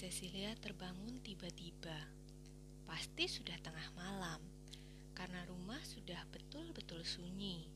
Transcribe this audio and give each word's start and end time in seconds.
Cecilia 0.00 0.56
terbangun 0.56 1.20
tiba-tiba. 1.20 1.92
Pasti 2.88 3.28
sudah 3.28 3.52
tengah 3.60 3.84
malam, 3.92 4.40
karena 5.12 5.44
rumah 5.44 5.76
sudah 5.84 6.24
betul-betul 6.32 7.04
sunyi. 7.04 7.68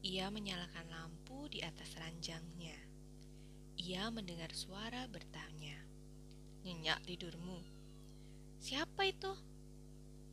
Ia 0.00 0.32
menyalakan 0.32 0.88
lampu 0.88 1.52
di 1.52 1.60
atas 1.60 1.92
ranjangnya. 2.00 2.72
Ia 3.84 4.08
mendengar 4.08 4.48
suara 4.56 5.04
bertanya, 5.12 5.76
"Nyenyak 6.64 7.04
tidurmu?" 7.04 7.60
"Siapa 8.56 9.04
itu?" 9.04 9.36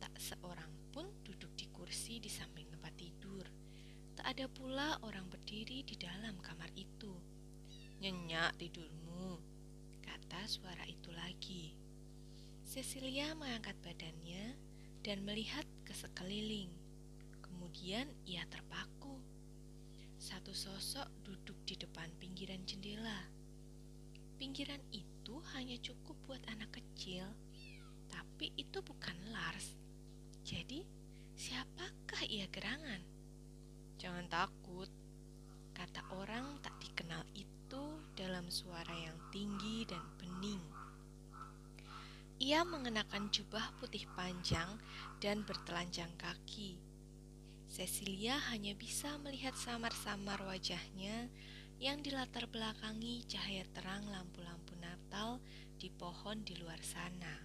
Tak 0.00 0.16
seorang 0.16 0.72
pun 0.88 1.04
duduk 1.20 1.52
di 1.52 1.68
kursi 1.68 2.16
di 2.16 2.32
samping 2.32 2.72
tempat 2.72 2.96
tidur. 2.96 3.44
Tak 4.16 4.24
ada 4.24 4.48
pula 4.48 4.96
orang 5.04 5.28
berdiri 5.28 5.84
di 5.84 6.00
dalam 6.00 6.40
kamar 6.40 6.72
itu. 6.72 7.12
"Nyenyak 8.00 8.56
tidurmu," 8.56 9.49
kata 10.20 10.44
suara 10.44 10.84
itu 10.84 11.08
lagi. 11.16 11.72
Cecilia 12.68 13.32
mengangkat 13.32 13.72
badannya 13.80 14.52
dan 15.00 15.24
melihat 15.24 15.64
ke 15.80 15.96
sekeliling. 15.96 16.68
Kemudian 17.40 18.04
ia 18.28 18.44
terpaku. 18.52 19.16
Satu 20.20 20.52
sosok 20.52 21.08
duduk 21.24 21.56
di 21.64 21.80
depan 21.80 22.12
pinggiran 22.20 22.60
jendela. 22.68 23.16
Pinggiran 24.36 24.84
itu 24.92 25.40
hanya 25.56 25.80
cukup 25.80 26.20
buat 26.28 26.44
anak 26.52 26.68
kecil, 26.76 27.24
tapi 28.12 28.52
itu 28.60 28.84
bukan 28.84 29.16
Lars. 29.32 29.72
Jadi, 30.44 30.84
siapakah 31.32 32.28
ia 32.28 32.44
gerangan? 32.52 33.00
Jangan 33.96 34.28
takut, 34.28 34.92
kata 35.72 36.04
orang 36.12 36.60
tak 36.60 36.76
dikenal 36.84 37.24
itu 37.32 37.49
dalam 38.16 38.48
suara 38.50 38.92
yang 38.96 39.18
tinggi 39.30 39.86
dan 39.86 40.02
bening. 40.18 40.60
Ia 42.40 42.64
mengenakan 42.64 43.28
jubah 43.28 43.76
putih 43.76 44.08
panjang 44.16 44.80
dan 45.20 45.44
bertelanjang 45.44 46.08
kaki. 46.16 46.80
Cecilia 47.68 48.40
hanya 48.48 48.72
bisa 48.74 49.20
melihat 49.20 49.52
samar-samar 49.54 50.40
wajahnya 50.42 51.28
yang 51.80 52.00
dilatar 52.00 52.48
belakangi 52.48 53.28
cahaya 53.28 53.64
terang 53.76 54.08
lampu-lampu 54.08 54.72
Natal 54.80 55.40
di 55.76 55.92
pohon 55.92 56.40
di 56.44 56.56
luar 56.60 56.80
sana. 56.80 57.44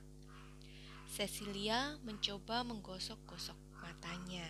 Cecilia 1.12 1.96
mencoba 2.04 2.64
menggosok-gosok 2.68 3.56
matanya, 3.80 4.48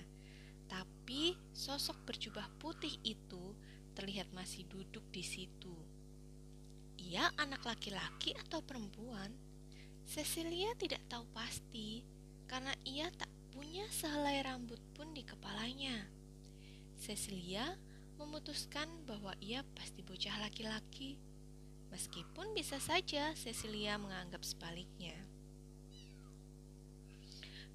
tapi 0.66 1.38
sosok 1.53 2.02
berjubah 2.05 2.49
putih 2.58 2.97
itu 3.05 3.53
terlihat 3.95 4.29
masih 4.35 4.67
duduk 4.67 5.07
di 5.09 5.23
situ. 5.23 5.73
Ia 6.99 7.31
anak 7.39 7.63
laki-laki 7.63 8.35
atau 8.35 8.59
perempuan? 8.59 9.31
Cecilia 10.05 10.75
tidak 10.77 11.02
tahu 11.09 11.25
pasti 11.33 12.05
karena 12.45 12.75
ia 12.85 13.09
tak 13.15 13.31
punya 13.55 13.87
sehelai 13.89 14.43
rambut 14.45 14.77
pun 14.93 15.15
di 15.15 15.23
kepalanya. 15.25 16.05
Cecilia 16.99 17.73
memutuskan 18.21 18.87
bahwa 19.07 19.33
ia 19.41 19.65
pasti 19.75 20.03
bocah 20.05 20.39
laki-laki, 20.43 21.19
meskipun 21.89 22.53
bisa 22.53 22.77
saja 22.77 23.33
Cecilia 23.33 23.97
menganggap 23.97 24.43
sebaliknya. 24.45 25.15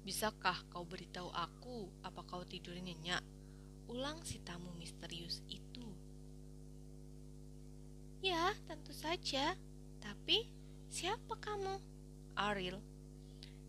Bisakah 0.01 0.65
kau 0.73 0.81
beritahu 0.81 1.29
aku 1.29 1.85
apa 2.01 2.25
kau 2.25 2.41
tidur 2.41 2.73
nyenyak? 2.73 3.21
Ulang 3.85 4.25
si 4.25 4.41
tamu 4.41 4.73
misterius 4.79 5.45
itu. 5.45 5.90
Ya, 8.21 8.53
tentu 8.69 8.93
saja. 8.93 9.57
Tapi, 9.97 10.45
siapa 10.93 11.33
kamu? 11.41 11.81
Ariel. 12.37 12.77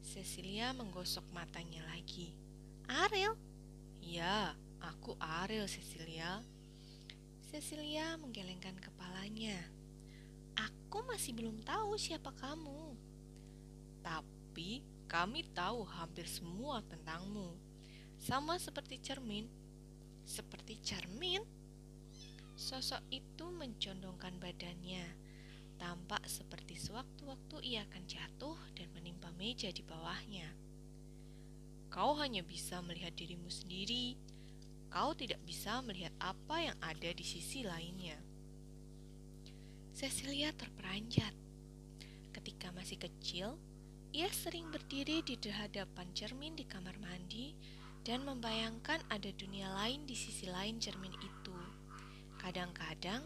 Cecilia 0.05 0.77
menggosok 0.77 1.25
matanya 1.33 1.81
lagi. 1.89 2.37
Ariel? 2.85 3.33
Ya, 4.05 4.53
aku 4.77 5.17
Ariel, 5.17 5.65
Cecilia. 5.65 6.45
Cecilia 7.49 8.21
menggelengkan 8.21 8.77
kepalanya. 8.77 9.57
Aku 10.53 11.01
masih 11.09 11.33
belum 11.33 11.65
tahu 11.65 11.97
siapa 11.97 12.29
kamu. 12.37 12.93
Tapi 14.05 14.85
kami 15.09 15.49
tahu 15.57 15.81
hampir 15.89 16.29
semua 16.29 16.85
tentangmu. 16.85 17.57
Sama 18.21 18.61
seperti 18.61 19.01
cermin. 19.01 19.49
Seperti 20.29 20.77
cermin? 20.85 21.41
Sosok 22.63 23.03
itu 23.11 23.51
mencondongkan 23.51 24.39
badannya 24.39 25.03
tampak 25.83 26.23
seperti 26.31 26.79
sewaktu-waktu 26.79 27.59
ia 27.67 27.83
akan 27.91 28.07
jatuh 28.07 28.55
dan 28.79 28.87
menimpa 28.95 29.35
meja 29.35 29.67
di 29.75 29.83
bawahnya. 29.83 30.47
Kau 31.91 32.15
hanya 32.23 32.47
bisa 32.47 32.79
melihat 32.87 33.19
dirimu 33.19 33.51
sendiri, 33.51 34.15
kau 34.95 35.11
tidak 35.11 35.43
bisa 35.43 35.83
melihat 35.83 36.15
apa 36.23 36.71
yang 36.71 36.79
ada 36.79 37.11
di 37.11 37.27
sisi 37.27 37.67
lainnya. 37.67 38.15
Cecilia 39.91 40.55
terperanjat. 40.55 41.35
Ketika 42.31 42.71
masih 42.71 43.03
kecil, 43.03 43.59
ia 44.15 44.31
sering 44.31 44.71
berdiri 44.71 45.27
di 45.27 45.35
hadapan 45.51 46.15
cermin 46.15 46.55
di 46.55 46.63
kamar 46.63 46.95
mandi 47.03 47.59
dan 48.07 48.23
membayangkan 48.23 49.03
ada 49.11 49.35
dunia 49.35 49.67
lain 49.83 50.07
di 50.07 50.15
sisi 50.15 50.47
lain 50.47 50.79
cermin 50.79 51.11
itu. 51.19 51.42
Kadang-kadang, 52.43 53.23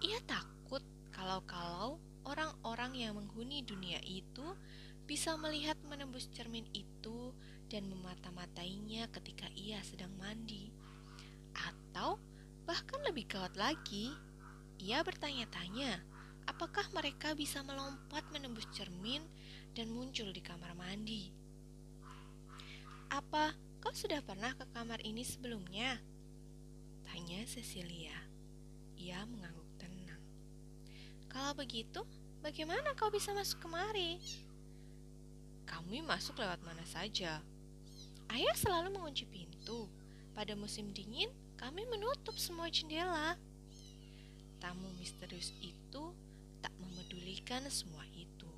ia 0.00 0.16
takut 0.24 0.80
kalau-kalau 1.12 2.00
orang-orang 2.24 2.96
yang 2.96 3.12
menghuni 3.20 3.60
dunia 3.60 4.00
itu 4.00 4.56
bisa 5.04 5.36
melihat 5.36 5.76
menembus 5.84 6.32
cermin 6.32 6.64
itu 6.72 7.36
dan 7.68 7.84
memata-matainya 7.92 9.12
ketika 9.12 9.44
ia 9.52 9.84
sedang 9.84 10.10
mandi. 10.16 10.72
Atau 11.52 12.16
bahkan 12.64 13.04
lebih 13.04 13.28
gawat 13.28 13.60
lagi, 13.60 14.16
ia 14.80 15.04
bertanya-tanya 15.04 16.00
apakah 16.48 16.88
mereka 16.96 17.36
bisa 17.36 17.60
melompat 17.60 18.24
menembus 18.32 18.64
cermin 18.72 19.20
dan 19.76 19.92
muncul 19.92 20.32
di 20.32 20.40
kamar 20.40 20.72
mandi. 20.72 21.28
Apa 23.12 23.52
kau 23.84 23.92
sudah 23.92 24.24
pernah 24.24 24.56
ke 24.56 24.64
kamar 24.72 25.04
ini 25.04 25.22
sebelumnya? 25.22 26.00
Tanya 27.04 27.44
Cecilia. 27.44 28.15
Ia 29.06 29.22
mengangguk 29.22 29.66
kalau 31.36 31.52
begitu, 31.52 32.00
bagaimana 32.40 32.96
kau 32.96 33.12
bisa 33.12 33.28
masuk 33.36 33.68
kemari? 33.68 34.16
Kami 35.68 36.00
masuk 36.00 36.40
lewat 36.40 36.64
mana 36.64 36.80
saja. 36.88 37.44
Ayah 38.32 38.56
selalu 38.56 38.96
mengunci 38.96 39.28
pintu. 39.28 39.84
Pada 40.32 40.56
musim 40.56 40.96
dingin, 40.96 41.28
kami 41.60 41.84
menutup 41.92 42.32
semua 42.40 42.72
jendela. 42.72 43.36
Tamu 44.64 44.88
misterius 44.96 45.52
itu 45.60 46.16
tak 46.64 46.72
memedulikan 46.80 47.68
semua 47.68 48.08
itu. 48.16 48.48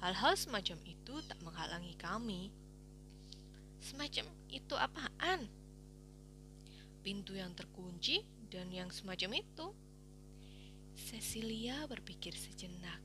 Hal-hal 0.00 0.40
semacam 0.40 0.80
itu 0.88 1.20
tak 1.28 1.36
menghalangi 1.44 2.00
kami. 2.00 2.48
Semacam 3.84 4.24
itu 4.48 4.72
apaan? 4.72 5.52
Pintu 7.04 7.36
yang 7.36 7.52
terkunci 7.52 8.24
dan 8.54 8.70
yang 8.70 8.86
semacam 8.94 9.42
itu. 9.42 9.66
Cecilia 10.94 11.90
berpikir 11.90 12.38
sejenak. 12.38 13.02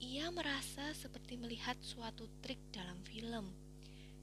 Ia 0.00 0.32
merasa 0.32 0.96
seperti 0.96 1.36
melihat 1.36 1.76
suatu 1.84 2.24
trik 2.40 2.56
dalam 2.72 2.96
film. 3.04 3.52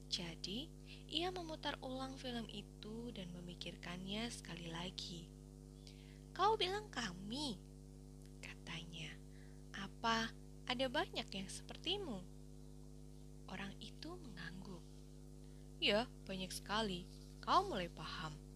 Jadi, 0.10 0.66
ia 1.06 1.30
memutar 1.30 1.78
ulang 1.86 2.18
film 2.18 2.50
itu 2.50 3.14
dan 3.14 3.30
memikirkannya 3.38 4.26
sekali 4.34 4.74
lagi. 4.74 5.30
Kau 6.34 6.58
bilang 6.58 6.90
kami, 6.90 7.62
katanya. 8.42 9.14
Apa 9.78 10.34
ada 10.66 10.90
banyak 10.90 11.30
yang 11.30 11.46
sepertimu? 11.46 12.26
Orang 13.54 13.70
itu 13.78 14.18
mengangguk. 14.18 14.82
Ya, 15.78 16.10
banyak 16.26 16.50
sekali. 16.50 17.06
Kau 17.38 17.70
mulai 17.70 17.86
paham. 17.94 18.47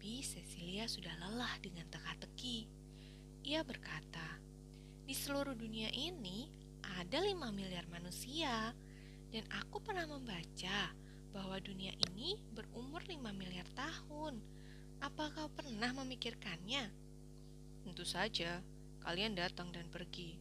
Tapi 0.00 0.24
Cecilia 0.24 0.88
sudah 0.88 1.12
lelah 1.12 1.60
dengan 1.60 1.84
teka-teki. 1.92 2.64
Ia 3.44 3.60
berkata, 3.60 4.40
di 5.04 5.12
seluruh 5.12 5.52
dunia 5.52 5.92
ini 5.92 6.48
ada 6.96 7.20
5 7.20 7.36
miliar 7.52 7.84
manusia 7.92 8.72
dan 9.28 9.44
aku 9.52 9.76
pernah 9.84 10.08
membaca 10.08 10.88
bahwa 11.36 11.60
dunia 11.60 11.92
ini 12.08 12.40
berumur 12.56 13.04
5 13.04 13.20
miliar 13.36 13.68
tahun. 13.76 14.40
Apa 15.04 15.36
kau 15.36 15.52
pernah 15.52 15.92
memikirkannya? 15.92 16.88
Tentu 17.84 18.08
saja, 18.08 18.56
kalian 19.04 19.36
datang 19.36 19.68
dan 19.68 19.84
pergi. 19.92 20.32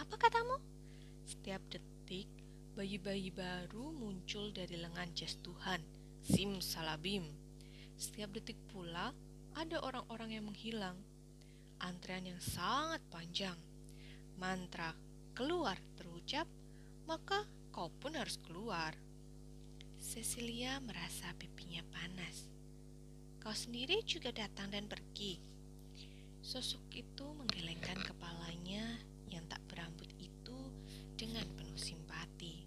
Apa 0.00 0.16
katamu? 0.16 0.56
Setiap 1.28 1.60
detik, 1.68 2.32
bayi-bayi 2.72 3.28
baru 3.28 3.92
muncul 3.92 4.48
dari 4.56 4.80
lengan 4.80 5.12
jas 5.12 5.36
Tuhan. 5.44 5.84
Sim 6.24 6.64
salabim. 6.64 7.47
Setiap 7.98 8.30
detik 8.30 8.54
pula 8.70 9.10
ada 9.58 9.82
orang-orang 9.82 10.38
yang 10.38 10.46
menghilang. 10.46 10.94
Antrean 11.82 12.30
yang 12.30 12.38
sangat 12.38 13.02
panjang. 13.10 13.58
mantra 14.38 14.94
keluar 15.34 15.74
terucap, 15.98 16.46
maka 17.10 17.42
kau 17.74 17.90
pun 17.98 18.14
harus 18.14 18.38
keluar. 18.38 18.94
Cecilia 19.98 20.78
merasa 20.78 21.34
pipinya 21.34 21.82
panas. 21.90 22.46
Kau 23.42 23.50
sendiri 23.50 23.98
juga 24.06 24.30
datang 24.30 24.70
dan 24.70 24.86
pergi. 24.86 25.42
Sosok 26.38 26.86
itu 26.94 27.26
menggelengkan 27.34 27.98
kepalanya 27.98 29.02
yang 29.26 29.42
tak 29.50 29.58
berambut 29.66 30.06
itu 30.22 30.70
dengan 31.18 31.50
penuh 31.58 31.74
simpati. 31.74 32.62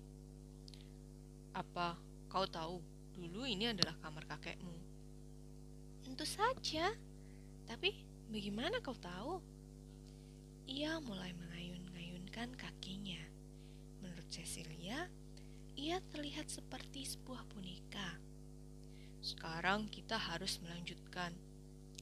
Apa 1.56 1.96
kau 2.28 2.44
tahu 2.52 2.84
dulu 3.16 3.48
ini 3.48 3.72
adalah 3.72 3.96
kamar 4.04 4.28
kakekmu? 4.28 4.81
Tentu 6.12 6.28
saja. 6.28 6.92
Tapi 7.64 8.04
bagaimana 8.28 8.84
kau 8.84 8.92
tahu? 8.92 9.40
Ia 10.68 11.00
mulai 11.00 11.32
mengayun-ngayunkan 11.32 12.52
kakinya. 12.60 13.24
Menurut 14.04 14.28
Cecilia, 14.28 15.08
ia 15.80 16.04
terlihat 16.12 16.52
seperti 16.52 17.08
sebuah 17.08 17.48
boneka. 17.56 18.20
Sekarang 19.24 19.88
kita 19.88 20.20
harus 20.20 20.60
melanjutkan, 20.60 21.32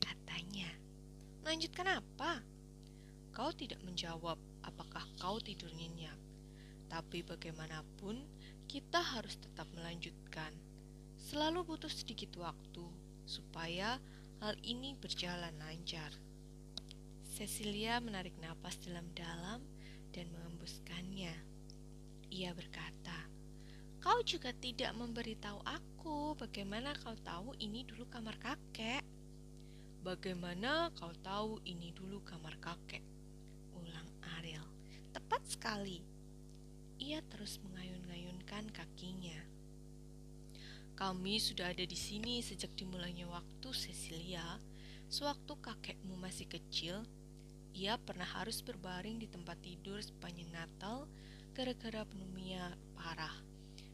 katanya. 0.01 0.73
Melanjutkan 1.45 2.01
apa? 2.01 2.41
Kau 3.29 3.53
tidak 3.53 3.77
menjawab 3.85 4.41
apakah 4.65 5.05
kau 5.21 5.37
tidur 5.37 5.69
nyenyak. 5.77 6.17
Tapi 6.89 7.21
bagaimanapun, 7.21 8.25
kita 8.65 9.05
harus 9.05 9.37
tetap 9.37 9.69
melanjutkan. 9.77 10.49
Selalu 11.29 11.61
butuh 11.61 11.93
sedikit 11.93 12.33
waktu 12.41 13.08
supaya 13.29 14.01
hal 14.41 14.57
ini 14.65 14.97
berjalan 14.97 15.53
lancar. 15.61 16.09
Cecilia 17.37 18.01
menarik 18.01 18.33
napas 18.41 18.81
dalam-dalam 18.81 19.61
dan 20.09 20.25
mengembuskannya. 20.33 21.37
Ia 22.33 22.51
berkata, 22.57 23.29
"Kau 24.01 24.25
juga 24.25 24.49
tidak 24.57 24.97
memberitahu 24.97 25.61
aku 25.61 26.33
bagaimana 26.41 26.97
kau 26.97 27.13
tahu 27.21 27.53
ini 27.61 27.85
dulu 27.85 28.09
kamar 28.09 28.33
kakek." 28.41 29.05
"Bagaimana 30.01 30.89
kau 30.97 31.13
tahu 31.21 31.61
ini 31.69 31.93
dulu 31.93 32.25
kamar 32.25 32.57
kakek?" 32.57 33.05
ulang 33.77 34.09
Ariel. 34.41 34.65
"Tepat 35.13 35.45
sekali." 35.45 36.01
Ia 36.99 37.23
terus 37.29 37.61
mengayun-ngayunkan 37.63 38.75
kakinya. 38.75 39.48
Kami 40.99 41.39
sudah 41.39 41.71
ada 41.71 41.87
di 41.87 41.95
sini 41.95 42.43
sejak 42.43 42.75
dimulainya 42.75 43.23
waktu 43.31 43.71
Cecilia. 43.71 44.43
Sewaktu 45.07 45.55
kakekmu 45.63 46.19
masih 46.19 46.43
kecil, 46.51 47.07
ia 47.71 47.95
pernah 47.95 48.27
harus 48.27 48.59
berbaring 48.59 49.15
di 49.15 49.31
tempat 49.31 49.55
tidur 49.63 50.03
sepanjang 50.03 50.51
Natal 50.51 51.07
gara-gara 51.55 52.03
pneumonia 52.03 52.75
parah. 52.99 53.31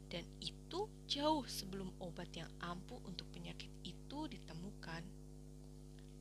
Dan 0.10 0.26
itu 0.42 0.90
jauh 1.06 1.46
sebelum 1.46 1.94
obat 2.02 2.34
yang 2.34 2.50
ampuh 2.58 2.98
untuk 3.06 3.30
penyakit 3.30 3.70
itu 3.86 4.26
ditemukan. 4.26 5.06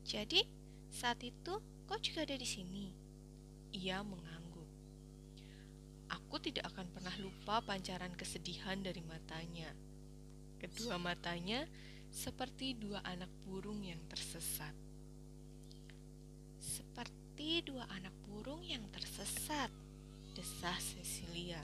Jadi, 0.04 0.44
saat 0.92 1.24
itu 1.24 1.64
kau 1.88 1.96
juga 2.04 2.28
ada 2.28 2.36
di 2.36 2.44
sini. 2.44 2.92
Ia 3.72 4.04
mengangguk. 4.04 4.68
Aku 6.12 6.36
tidak 6.44 6.76
akan 6.76 6.92
pernah 6.92 7.16
lupa 7.24 7.64
pancaran 7.64 8.12
kesedihan 8.12 8.84
dari 8.84 9.00
matanya. 9.00 9.72
Kedua 10.64 10.96
matanya 10.96 11.68
seperti 12.08 12.72
dua 12.72 13.04
anak 13.04 13.28
burung 13.44 13.84
yang 13.84 14.00
tersesat. 14.08 14.72
Seperti 16.56 17.60
dua 17.68 17.84
anak 17.92 18.16
burung 18.24 18.64
yang 18.64 18.80
tersesat, 18.88 19.68
desah 20.32 20.80
Cecilia. 20.80 21.60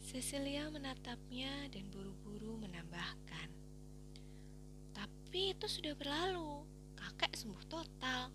Cecilia 0.00 0.72
menatapnya 0.72 1.68
dan 1.68 1.92
buru-buru 1.92 2.56
menambahkan. 2.64 3.52
Tapi 4.96 5.52
itu 5.52 5.68
sudah 5.68 5.92
berlalu, 5.92 6.64
kakek 6.96 7.36
sembuh 7.36 7.64
total. 7.68 8.32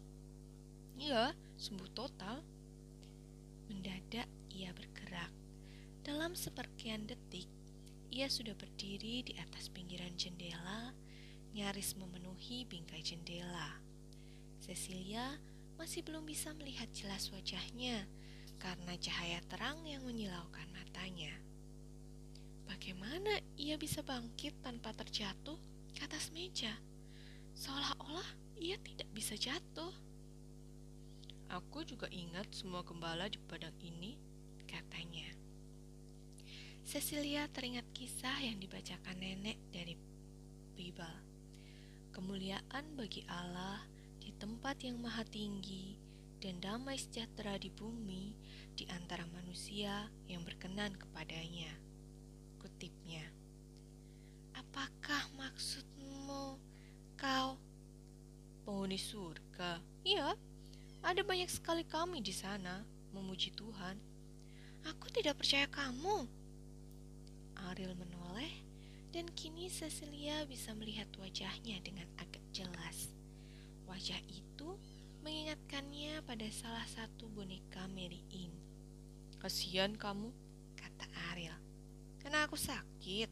Iya, 0.94 1.33
sembuh 1.57 1.89
total. 1.97 2.38
Mendadak 3.73 4.29
ia 4.53 4.69
bergerak. 4.77 5.33
Dalam 6.06 6.38
seperkian 6.38 7.09
detik, 7.09 7.50
ia 8.15 8.31
sudah 8.31 8.56
berdiri 8.56 9.27
di 9.27 9.35
atas 9.35 9.67
pinggiran 9.67 10.15
jendela, 10.15 10.95
nyaris 11.51 12.00
memenuhi 12.00 12.63
bingkai 12.63 13.03
jendela. 13.03 13.75
Cecilia 14.63 15.35
masih 15.75 16.00
belum 16.00 16.23
bisa 16.23 16.56
melihat 16.56 16.88
jelas 16.95 17.27
wajahnya 17.35 18.07
karena 18.56 18.95
cahaya 18.95 19.44
terang 19.51 19.83
yang 19.83 20.00
menyilaukan 20.07 20.63
matanya. 20.71 21.35
Bagaimana 22.71 23.35
ia 23.59 23.75
bisa 23.75 24.00
bangkit 24.00 24.63
tanpa 24.63 24.95
terjatuh 24.95 25.59
ke 25.91 26.07
atas 26.07 26.31
meja? 26.31 26.71
Seolah-olah 27.51 28.31
ia 28.63 28.79
tidak 28.79 29.12
bisa 29.12 29.35
jatuh. 29.35 29.91
Aku 31.51 31.83
juga 31.83 32.07
ingat 32.07 32.47
semua 32.56 32.79
gembala 32.88 33.27
di 33.27 33.44
padang 33.44 33.75
ini. 33.83 34.15
Cecilia 36.86 37.50
teringat 37.50 37.82
kisah 37.98 38.46
yang 38.46 38.62
dibacakan 38.62 39.18
nenek 39.18 39.58
dari 39.74 39.98
Bible. 40.78 41.18
Kemuliaan 42.14 42.94
bagi 42.94 43.26
Allah 43.26 43.82
di 44.22 44.30
tempat 44.38 44.86
yang 44.86 45.02
maha 45.02 45.26
tinggi 45.26 45.98
dan 46.38 46.62
damai 46.62 47.02
sejahtera 47.02 47.58
di 47.58 47.74
bumi 47.74 48.38
di 48.78 48.86
antara 48.94 49.26
manusia 49.34 50.06
yang 50.30 50.46
berkenan 50.46 50.94
kepadanya. 50.94 51.74
Kutipnya, 52.62 53.34
apakah 54.54 55.26
maksudmu 55.42 56.62
kau 57.18 57.58
penghuni 58.62 59.02
surga? 59.02 59.82
Iya, 60.06 60.38
ada 61.02 61.22
banyak 61.26 61.50
sekali 61.50 61.82
kami 61.82 62.22
di 62.22 62.30
sana 62.30 62.86
memuji 63.10 63.50
Tuhan. 63.58 63.98
Aku 64.86 65.10
tidak 65.10 65.42
percaya 65.42 65.66
kamu. 65.66 66.35
Ariel 67.72 67.96
menoleh 67.96 68.52
dan 69.16 69.31
kini 69.31 69.72
Cecilia 69.72 70.44
bisa 70.44 70.75
melihat 70.75 71.07
wajahnya 71.16 71.80
dengan 71.80 72.04
agak 72.19 72.44
jelas. 72.52 73.16
Wajah 73.88 74.19
itu 74.28 74.75
mengingatkannya 75.24 76.19
pada 76.28 76.44
salah 76.52 76.84
satu 76.84 77.32
boneka 77.32 77.88
Mary 77.96 78.22
In. 78.36 78.51
Kasihan 79.39 79.96
kamu, 79.96 80.36
kata 80.75 81.08
Ariel. 81.32 81.56
Karena 82.20 82.44
aku 82.44 82.60
sakit. 82.60 83.32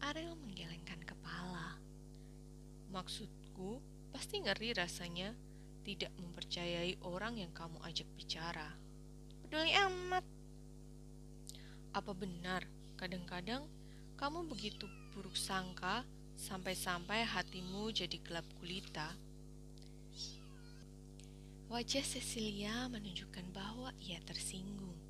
Ariel 0.00 0.38
menggelengkan 0.38 1.02
kepala. 1.02 1.76
Maksudku, 2.94 3.82
pasti 4.14 4.38
ngeri 4.38 4.70
rasanya 4.72 5.34
tidak 5.82 6.14
mempercayai 6.20 6.94
orang 7.02 7.42
yang 7.42 7.52
kamu 7.52 7.80
ajak 7.84 8.06
bicara. 8.14 8.70
Peduli 9.42 9.74
amat. 9.74 10.24
Apa 11.90 12.14
benar 12.14 12.79
kadang-kadang 13.00 13.64
kamu 14.20 14.44
begitu 14.44 14.84
buruk 15.16 15.32
sangka 15.32 16.04
sampai-sampai 16.36 17.24
hatimu 17.24 17.88
jadi 17.88 18.20
gelap 18.20 18.44
gulita? 18.60 19.08
Wajah 21.72 22.04
Cecilia 22.04 22.92
menunjukkan 22.92 23.56
bahwa 23.56 23.88
ia 24.04 24.20
tersinggung. 24.28 25.00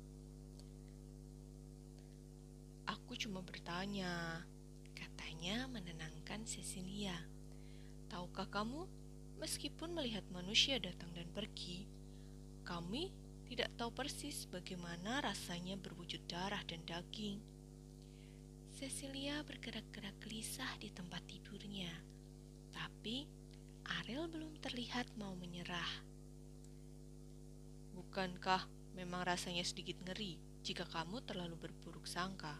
Aku 2.87 3.19
cuma 3.19 3.43
bertanya, 3.43 4.39
katanya 4.95 5.67
menenangkan 5.67 6.47
Cecilia. 6.47 7.19
Tahukah 8.07 8.47
kamu, 8.47 8.87
meskipun 9.35 9.91
melihat 9.91 10.23
manusia 10.31 10.79
datang 10.79 11.11
dan 11.11 11.27
pergi, 11.35 11.91
kami 12.63 13.11
tidak 13.51 13.67
tahu 13.75 13.91
persis 13.91 14.47
bagaimana 14.47 15.19
rasanya 15.19 15.75
berwujud 15.75 16.23
darah 16.31 16.63
dan 16.63 16.79
daging. 16.87 17.50
Cecilia 18.81 19.45
bergerak-gerak 19.45 20.25
gelisah 20.25 20.73
di 20.81 20.89
tempat 20.89 21.21
tidurnya, 21.29 21.93
tapi 22.73 23.29
Ariel 24.01 24.25
belum 24.25 24.57
terlihat 24.57 25.05
mau 25.21 25.37
menyerah. 25.37 26.01
Bukankah 27.93 28.65
memang 28.97 29.21
rasanya 29.21 29.61
sedikit 29.61 30.01
ngeri 30.01 30.41
jika 30.65 30.89
kamu 30.89 31.21
terlalu 31.29 31.61
berburuk 31.61 32.09
sangka? 32.09 32.57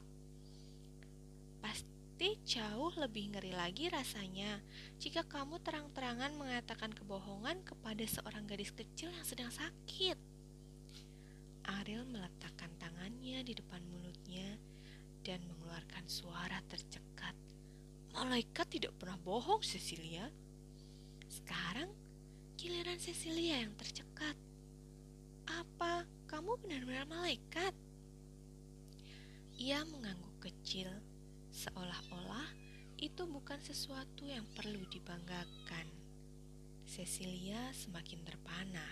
Pasti 1.57 2.37
jauh 2.45 2.93
lebih 3.01 3.33
ngeri 3.33 3.57
lagi 3.57 3.89
rasanya 3.89 4.61
jika 5.01 5.25
kamu 5.25 5.57
terang-terangan 5.65 6.37
mengatakan 6.37 6.93
kebohongan 6.93 7.65
kepada 7.65 8.05
seorang 8.05 8.45
gadis 8.45 8.69
kecil 8.69 9.09
yang 9.09 9.25
sedang 9.25 9.49
sakit. 9.49 10.21
Ariel 11.81 12.05
meletakkan 12.05 12.69
tangannya 12.77 13.41
di 13.41 13.57
depan 13.57 13.81
mulutnya 13.89 14.69
dan 15.21 15.41
mengeluarkan 15.45 16.05
suara 16.09 16.59
tercekat. 16.69 17.33
Malaikat 18.11 18.67
tidak 18.67 18.93
pernah 18.97 19.17
bohong, 19.21 19.63
Cecilia. 19.63 20.27
Sekarang 21.31 21.89
giliran 22.59 22.99
Cecilia 22.99 23.63
yang 23.63 23.73
tercekat. 23.79 24.35
Apa 25.47 26.05
kamu 26.29 26.59
benar-benar 26.61 27.05
malaikat. 27.07 27.73
Ia 29.61 29.85
mengangguk 29.85 30.41
kecil, 30.41 30.89
seolah-olah 31.53 32.49
itu 33.01 33.25
bukan 33.25 33.57
sesuatu 33.61 34.25
yang 34.25 34.45
perlu 34.53 34.85
dibanggakan. 34.89 35.89
Cecilia 36.85 37.71
semakin 37.73 38.21
terpana. 38.25 38.87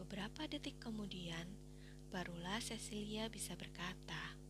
Beberapa 0.00 0.48
detik 0.50 0.82
kemudian, 0.82 1.46
barulah 2.10 2.58
Cecilia 2.58 3.30
bisa 3.30 3.54
berkata, 3.54 4.41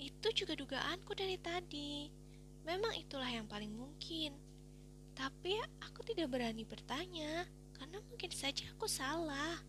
"Itu 0.00 0.32
juga 0.32 0.56
dugaanku 0.56 1.12
dari 1.12 1.36
tadi. 1.36 2.08
Memang 2.64 2.96
itulah 2.96 3.28
yang 3.28 3.44
paling 3.44 3.68
mungkin. 3.68 4.32
Tapi 5.12 5.60
aku 5.84 6.00
tidak 6.08 6.32
berani 6.32 6.64
bertanya 6.64 7.44
karena 7.76 8.00
mungkin 8.08 8.32
saja 8.32 8.64
aku 8.72 8.88
salah. 8.88 9.60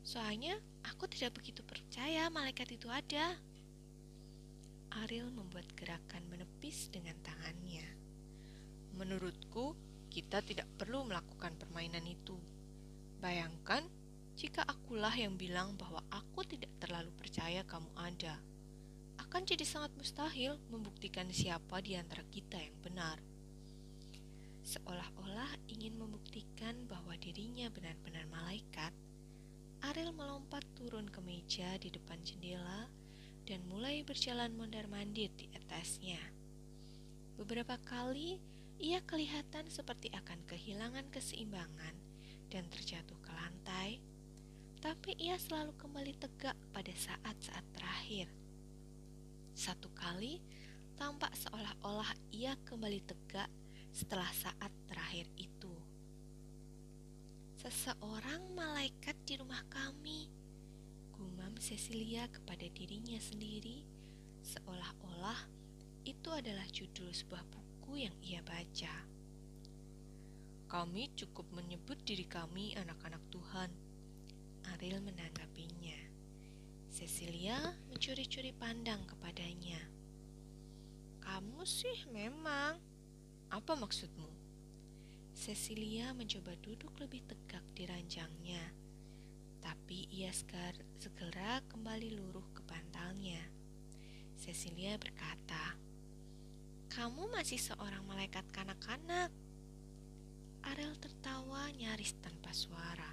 Soalnya 0.00 0.56
aku 0.88 1.04
tidak 1.12 1.36
begitu 1.36 1.60
percaya 1.60 2.32
malaikat 2.32 2.72
itu 2.72 2.88
ada." 2.88 3.36
Ariel 5.04 5.28
membuat 5.28 5.68
gerakan 5.76 6.24
menepis 6.32 6.88
dengan 6.88 7.12
tangannya. 7.20 7.84
Menurutku, 8.96 9.76
kita 10.08 10.40
tidak 10.40 10.64
perlu 10.80 11.04
melakukan 11.04 11.52
permainan 11.60 12.08
itu. 12.08 12.40
Bayangkan 13.20 13.84
jika 14.38 14.64
akulah 14.64 15.12
yang 15.12 15.36
bilang 15.36 15.76
bahwa 15.76 16.00
aku 16.08 16.40
tidak 16.48 16.72
terlalu 16.80 17.12
percaya 17.18 17.60
kamu 17.68 17.90
ada. 17.98 18.40
Akan 19.28 19.44
jadi 19.44 19.60
sangat 19.60 19.92
mustahil 19.92 20.56
membuktikan 20.72 21.28
siapa 21.28 21.84
di 21.84 21.92
antara 22.00 22.24
kita 22.32 22.56
yang 22.56 22.72
benar. 22.80 23.20
Seolah-olah 24.64 25.68
ingin 25.68 26.00
membuktikan 26.00 26.88
bahwa 26.88 27.12
dirinya 27.20 27.68
benar-benar 27.68 28.24
malaikat, 28.32 28.88
Ariel 29.84 30.16
melompat 30.16 30.64
turun 30.72 31.12
ke 31.12 31.20
meja 31.20 31.76
di 31.76 31.92
depan 31.92 32.16
jendela 32.24 32.88
dan 33.44 33.60
mulai 33.68 34.00
berjalan 34.00 34.48
mondar-mandir 34.56 35.28
di 35.36 35.52
atasnya. 35.52 36.24
Beberapa 37.36 37.76
kali 37.84 38.40
ia 38.80 39.04
kelihatan 39.04 39.68
seperti 39.68 40.08
akan 40.16 40.40
kehilangan 40.48 41.04
keseimbangan 41.12 41.92
dan 42.48 42.64
terjatuh 42.72 43.20
ke 43.20 43.28
lantai, 43.36 44.00
tapi 44.80 45.12
ia 45.20 45.36
selalu 45.36 45.76
kembali 45.76 46.16
tegak 46.16 46.56
pada 46.72 46.96
saat-saat 46.96 47.64
terakhir. 47.76 48.47
Satu 49.58 49.90
kali 49.90 50.38
tampak 50.94 51.34
seolah-olah 51.34 52.14
ia 52.30 52.54
kembali 52.62 53.02
tegak 53.02 53.50
setelah 53.90 54.30
saat 54.30 54.70
terakhir 54.86 55.26
itu. 55.34 55.74
Seseorang 57.58 58.54
malaikat 58.54 59.18
di 59.26 59.34
rumah 59.34 59.58
kami 59.66 60.30
gumam 61.10 61.58
Cecilia 61.58 62.30
kepada 62.30 62.70
dirinya 62.70 63.18
sendiri, 63.18 63.82
seolah-olah 64.46 65.50
itu 66.06 66.30
adalah 66.30 66.62
judul 66.70 67.10
sebuah 67.10 67.42
buku 67.50 68.06
yang 68.06 68.14
ia 68.22 68.38
baca. 68.46 68.94
Kami 70.70 71.10
cukup 71.18 71.50
menyebut 71.50 71.98
diri 72.06 72.30
kami 72.30 72.78
anak-anak 72.78 73.26
Tuhan. 73.34 73.74
Ariel 74.70 75.02
menanggapinya. 75.02 75.47
Cecilia 76.98 77.78
mencuri-curi 77.86 78.50
pandang 78.50 79.06
kepadanya. 79.06 79.78
Kamu 81.22 81.62
sih 81.62 82.10
memang. 82.10 82.74
Apa 83.54 83.78
maksudmu? 83.78 84.26
Cecilia 85.30 86.10
mencoba 86.10 86.58
duduk 86.58 86.90
lebih 86.98 87.22
tegak 87.30 87.62
di 87.78 87.86
ranjangnya 87.86 88.88
tapi 89.68 90.08
ia 90.08 90.30
segera 90.98 91.60
kembali 91.68 92.16
luruh 92.16 92.46
ke 92.56 92.62
bantalnya. 92.64 93.42
Cecilia 94.38 94.96
berkata, 94.96 95.74
"Kamu 96.88 97.28
masih 97.28 97.58
seorang 97.58 98.00
malaikat 98.06 98.46
kanak-kanak." 98.48 99.28
Ariel 100.64 100.94
tertawa 100.96 101.68
nyaris 101.74 102.16
tanpa 102.22 102.54
suara. 102.54 103.12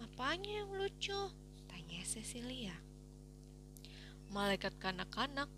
"Apanya 0.00 0.64
yang 0.64 0.72
lucu?" 0.72 1.20
tanya 1.68 2.02
Cecilia. 2.06 2.87
"Malaikat 4.28 4.76
kanak-kanak, 4.80 5.48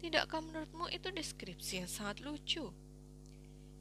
tidakkah 0.00 0.40
menurutmu 0.40 0.88
itu 0.92 1.08
deskripsi 1.12 1.84
yang 1.84 1.90
sangat 1.90 2.24
lucu?" 2.24 2.72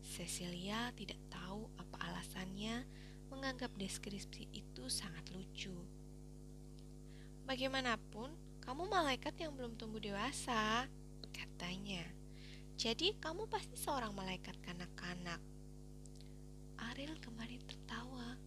Cecilia 0.04 0.92
tidak 0.94 1.18
tahu 1.32 1.72
apa 1.80 1.98
alasannya 2.12 2.84
menganggap 3.34 3.74
deskripsi 3.80 4.46
itu 4.54 4.84
sangat 4.92 5.26
lucu. 5.34 5.74
Bagaimanapun, 7.50 8.30
kamu 8.62 8.88
malaikat 8.88 9.34
yang 9.42 9.58
belum 9.58 9.76
tumbuh 9.76 10.00
dewasa, 10.00 10.86
katanya. 11.34 12.06
Jadi 12.78 13.18
kamu 13.18 13.50
pasti 13.50 13.74
seorang 13.74 14.14
malaikat 14.14 14.54
kanak-kanak. 14.62 15.42
Ariel 16.94 17.18
kembali 17.18 17.58
tertawa, 17.66 18.38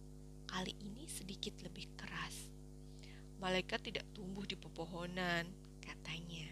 kali 0.47 0.71
ini 0.79 1.03
sedikit 1.09 1.57
lebih 1.67 1.89
keras. 1.99 2.47
Malaikat 3.43 3.83
tidak 3.85 4.07
tumbuh 4.15 4.47
di 4.47 4.55
pepohonan, 4.55 5.45
katanya. 6.17 6.49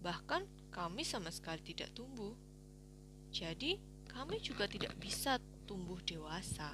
Bahkan 0.00 0.42
kami 0.72 1.04
sama 1.04 1.28
sekali 1.28 1.60
tidak 1.60 1.92
tumbuh. 1.92 2.32
Jadi, 3.28 3.76
kami 4.08 4.40
juga 4.40 4.64
tidak 4.64 4.96
bisa 4.96 5.36
tumbuh 5.68 6.00
dewasa. 6.04 6.72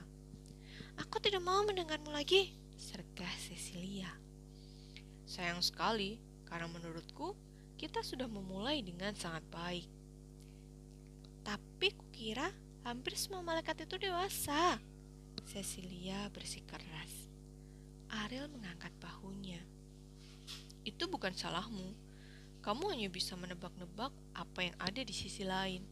Aku 1.02 1.18
tidak 1.18 1.42
mau 1.42 1.62
mendengarmu 1.66 2.14
lagi, 2.14 2.54
sergah 2.78 3.30
Cecilia. 3.42 4.10
Sayang 5.26 5.62
sekali, 5.62 6.18
karena 6.46 6.70
menurutku 6.70 7.34
kita 7.78 8.02
sudah 8.02 8.26
memulai 8.26 8.82
dengan 8.82 9.14
sangat 9.14 9.42
baik. 9.50 9.86
Tapi 11.42 11.94
kukira 11.94 12.50
hampir 12.82 13.14
semua 13.14 13.42
malaikat 13.42 13.86
itu 13.86 13.98
dewasa. 13.98 14.78
Cecilia 15.46 16.26
bersikeras. 16.34 17.30
Ariel 18.26 18.50
mengangkat 18.50 18.90
bahunya. 18.98 19.67
Bukan 21.28 21.44
salahmu. 21.44 21.92
Kamu 22.64 22.88
hanya 22.88 23.12
bisa 23.12 23.37
menebak-nebak 23.37 24.08
apa 24.32 24.64
yang 24.64 24.73
ada 24.80 25.04
di 25.04 25.12
sisi 25.12 25.44
lain. 25.44 25.85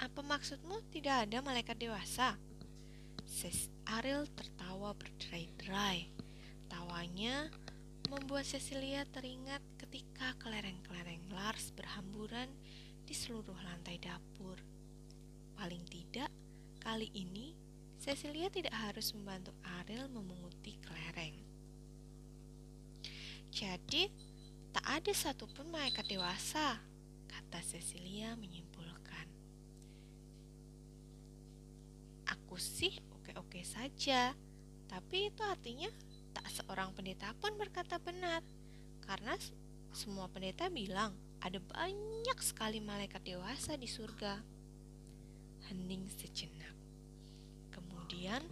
Apa 0.00 0.24
maksudmu 0.24 0.88
tidak 0.88 1.28
ada 1.28 1.44
malaikat 1.44 1.76
dewasa? 1.76 2.40
Ses 3.28 3.68
Ariel 3.84 4.24
tertawa 4.32 4.96
berderai-derai. 4.96 6.08
Tawanya 6.72 7.52
membuat 8.08 8.48
Cecilia 8.48 9.04
teringat 9.04 9.60
ketika 9.76 10.32
kelereng-kelereng 10.40 11.28
Lars 11.28 11.68
berhamburan 11.76 12.48
di 13.04 13.12
seluruh 13.12 13.52
lantai 13.68 14.00
dapur. 14.00 14.56
Paling 15.60 15.84
tidak, 15.92 16.32
kali 16.80 17.12
ini 17.12 17.52
Cecilia 18.00 18.48
tidak 18.48 18.72
harus 18.72 19.12
membantu 19.12 19.52
Ariel 19.84 20.08
memunguti 20.08 20.47
Jadi, 23.58 24.06
tak 24.70 24.86
ada 24.86 25.10
satupun 25.10 25.66
malaikat 25.74 26.06
dewasa, 26.06 26.78
kata 27.26 27.58
Cecilia 27.58 28.38
menyimpulkan. 28.38 29.26
Aku 32.30 32.54
sih 32.54 32.94
oke-oke 33.10 33.66
saja. 33.66 34.30
Tapi 34.86 35.34
itu 35.34 35.42
artinya 35.42 35.90
tak 36.30 36.46
seorang 36.54 36.94
pendeta 36.94 37.34
pun 37.42 37.58
berkata 37.58 37.98
benar. 37.98 38.46
Karena 39.02 39.34
semua 39.90 40.30
pendeta 40.30 40.70
bilang 40.70 41.18
ada 41.42 41.58
banyak 41.58 42.38
sekali 42.38 42.78
malaikat 42.78 43.26
dewasa 43.26 43.74
di 43.74 43.90
surga. 43.90 44.38
Hening 45.66 46.06
sejenak. 46.14 46.78
Kemudian 47.74 48.46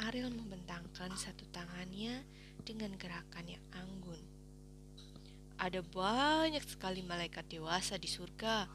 Ariel 0.00 0.32
membentangkan 0.32 1.12
satu 1.12 1.44
tangannya 1.52 2.24
dengan 2.64 2.96
gerakan 2.96 3.46
yang 3.46 3.64
anggun. 3.74 4.05
Ada 5.56 5.80
banyak 5.80 6.60
sekali 6.68 7.00
malaikat 7.00 7.48
dewasa 7.48 7.96
di 7.96 8.04
surga, 8.04 8.68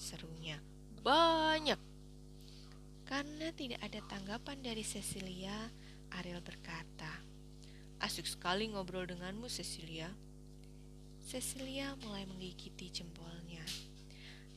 serunya. 0.00 0.56
Banyak. 1.04 1.76
Karena 3.04 3.52
tidak 3.52 3.80
ada 3.84 4.00
tanggapan 4.08 4.58
dari 4.64 4.80
Cecilia, 4.80 5.68
Ariel 6.16 6.40
berkata, 6.40 7.20
Asik 8.00 8.24
sekali 8.24 8.72
ngobrol 8.72 9.04
denganmu, 9.04 9.46
Cecilia. 9.52 10.08
Cecilia 11.22 11.94
mulai 12.00 12.24
menggigiti 12.24 12.88
jempolnya. 12.88 13.62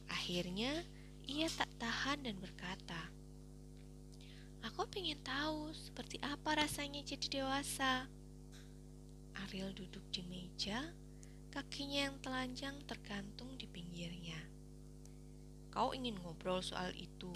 Akhirnya, 0.10 0.82
ia 1.28 1.52
tak 1.52 1.70
tahan 1.78 2.26
dan 2.26 2.40
berkata, 2.40 3.12
Aku 4.66 4.88
ingin 4.98 5.22
tahu 5.22 5.70
seperti 5.78 6.18
apa 6.26 6.58
rasanya 6.58 7.06
jadi 7.06 7.44
dewasa. 7.44 8.10
Ariel 9.46 9.76
duduk 9.78 10.02
di 10.10 10.26
meja, 10.26 10.82
kakinya 11.56 12.12
yang 12.12 12.20
telanjang 12.20 12.76
tergantung 12.84 13.56
di 13.56 13.64
pinggirnya. 13.64 14.36
Kau 15.72 15.96
ingin 15.96 16.20
ngobrol 16.20 16.60
soal 16.60 16.92
itu, 16.92 17.32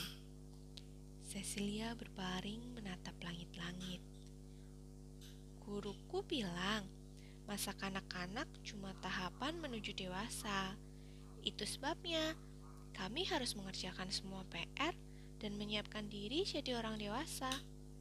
Cecilia 1.24 1.96
berbaring 1.96 2.76
menatap 2.76 3.16
langit-langit. 3.24 4.04
Guruku 5.64 6.20
bilang, 6.28 6.84
masa 7.48 7.72
kanak-kanak 7.80 8.52
cuma 8.68 8.92
tahapan 9.00 9.56
menuju 9.56 9.96
dewasa. 9.96 10.76
Itu 11.40 11.64
sebabnya 11.64 12.36
kami 12.92 13.24
harus 13.24 13.56
mengerjakan 13.56 14.12
semua 14.12 14.44
PR 14.52 15.00
dan 15.40 15.56
menyiapkan 15.56 16.12
diri 16.12 16.44
jadi 16.44 16.76
orang 16.76 17.00
dewasa. 17.00 17.48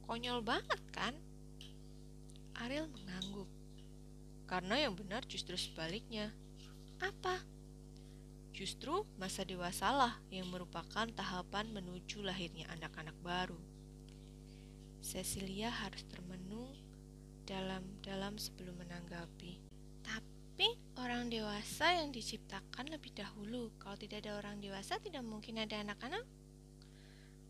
Konyol 0.03 0.43
banget 0.43 0.83
kan? 0.91 1.15
Ariel 2.59 2.91
mengangguk. 2.91 3.58
Karena 4.49 4.81
yang 4.81 4.97
benar 4.97 5.21
justru 5.29 5.53
sebaliknya. 5.53 6.33
Apa? 6.97 7.37
Justru 8.49 9.05
masa 9.21 9.45
dewasalah 9.45 10.17
yang 10.33 10.49
merupakan 10.49 11.05
tahapan 11.13 11.69
menuju 11.69 12.25
lahirnya 12.25 12.65
anak-anak 12.73 13.13
baru. 13.21 13.61
Cecilia 15.05 15.69
harus 15.69 16.01
termenung 16.09 16.73
dalam-dalam 17.45 18.41
sebelum 18.41 18.73
menanggapi. 18.81 19.61
Tapi 20.01 20.67
orang 20.97 21.29
dewasa 21.29 22.01
yang 22.01 22.09
diciptakan 22.09 22.89
lebih 22.89 23.13
dahulu. 23.13 23.69
Kalau 23.77 24.01
tidak 24.01 24.25
ada 24.25 24.33
orang 24.41 24.57
dewasa, 24.57 24.97
tidak 24.97 25.21
mungkin 25.21 25.61
ada 25.61 25.77
anak-anak. 25.77 26.25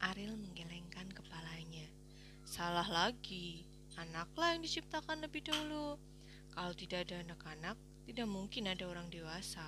Ariel 0.04 0.36
menggelengkan 0.36 1.08
kepalanya. 1.16 1.88
Salah 2.44 2.88
lagi, 2.92 3.64
anaklah 3.96 4.52
yang 4.52 4.68
diciptakan 4.68 5.24
lebih 5.24 5.48
dahulu. 5.48 6.09
Kalau 6.60 6.76
tidak 6.76 7.08
ada 7.08 7.24
anak-anak, 7.24 7.80
tidak 8.04 8.28
mungkin 8.28 8.68
ada 8.68 8.84
orang 8.84 9.08
dewasa. 9.08 9.64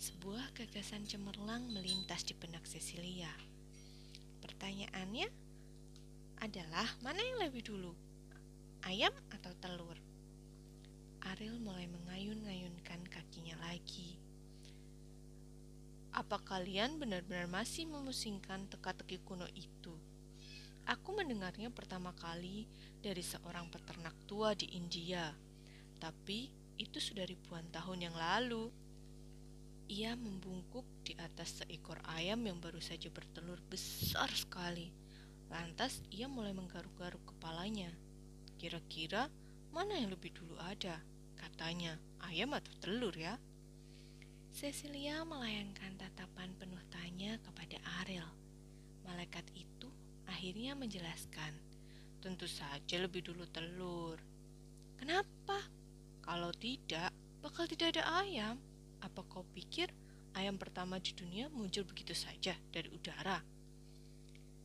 Sebuah 0.00 0.56
gagasan 0.56 1.04
cemerlang 1.04 1.68
melintas 1.68 2.24
di 2.24 2.32
benak 2.32 2.64
Cecilia. 2.64 3.28
Pertanyaannya 4.40 5.28
adalah 6.40 6.88
mana 7.04 7.20
yang 7.20 7.44
lebih 7.44 7.60
dulu? 7.60 7.92
Ayam 8.88 9.12
atau 9.36 9.52
telur? 9.60 10.00
Ariel 11.28 11.60
mulai 11.60 11.84
mengayun-ngayunkan 11.92 13.04
kakinya 13.12 13.60
lagi. 13.60 14.16
Apa 16.16 16.40
kalian 16.40 16.96
benar-benar 16.96 17.52
masih 17.52 17.84
memusingkan 17.84 18.64
teka-teki 18.72 19.20
kuno 19.28 19.44
itu? 19.52 19.92
Aku 20.88 21.12
mendengarnya 21.12 21.68
pertama 21.68 22.16
kali 22.16 22.64
dari 23.04 23.20
seorang 23.20 23.68
peternak 23.68 24.16
tua 24.24 24.56
di 24.56 24.64
India, 24.72 25.49
tapi 26.00 26.48
itu 26.80 26.96
sudah 26.96 27.28
ribuan 27.28 27.68
tahun 27.68 28.08
yang 28.08 28.16
lalu. 28.16 28.72
Ia 29.90 30.16
membungkuk 30.16 30.86
di 31.04 31.12
atas 31.20 31.60
seekor 31.60 32.00
ayam 32.16 32.40
yang 32.48 32.56
baru 32.56 32.80
saja 32.80 33.12
bertelur 33.12 33.60
besar 33.68 34.32
sekali. 34.32 34.88
Lantas 35.52 36.00
ia 36.08 36.24
mulai 36.30 36.56
menggaruk-garuk 36.56 37.20
kepalanya. 37.36 37.92
Kira-kira 38.56 39.28
mana 39.74 39.98
yang 40.00 40.08
lebih 40.14 40.32
dulu 40.32 40.56
ada? 40.62 41.02
Katanya, 41.36 41.98
ayam 42.24 42.54
atau 42.54 42.70
telur 42.80 43.12
ya? 43.12 43.36
Cecilia 44.50 45.22
melayangkan 45.26 45.94
tatapan 45.98 46.54
penuh 46.58 46.82
tanya 46.90 47.38
kepada 47.42 47.78
Ariel. 48.02 48.26
Malaikat 49.06 49.46
itu 49.54 49.88
akhirnya 50.26 50.78
menjelaskan, 50.78 51.54
tentu 52.22 52.46
saja 52.46 52.96
lebih 52.98 53.26
dulu 53.26 53.42
telur. 53.50 54.18
Kenapa? 55.00 55.79
Kalau 56.30 56.54
tidak, 56.54 57.10
bakal 57.42 57.66
tidak 57.66 57.98
ada 57.98 58.22
ayam. 58.22 58.54
Apa 59.02 59.26
kau 59.26 59.42
pikir 59.50 59.90
ayam 60.38 60.54
pertama 60.62 61.02
di 61.02 61.10
dunia 61.10 61.50
muncul 61.50 61.82
begitu 61.82 62.14
saja 62.14 62.54
dari 62.70 62.86
udara? 62.86 63.42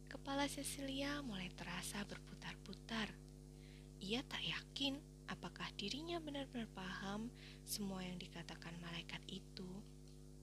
Kepala 0.06 0.46
Cecilia 0.46 1.26
mulai 1.26 1.50
terasa 1.58 2.06
berputar-putar. 2.06 3.10
Ia 3.98 4.22
tak 4.30 4.46
yakin 4.46 5.02
apakah 5.26 5.66
dirinya 5.74 6.22
benar-benar 6.22 6.70
paham 6.70 7.34
semua 7.66 8.06
yang 8.06 8.22
dikatakan 8.22 8.78
malaikat 8.86 9.26
itu. 9.26 9.82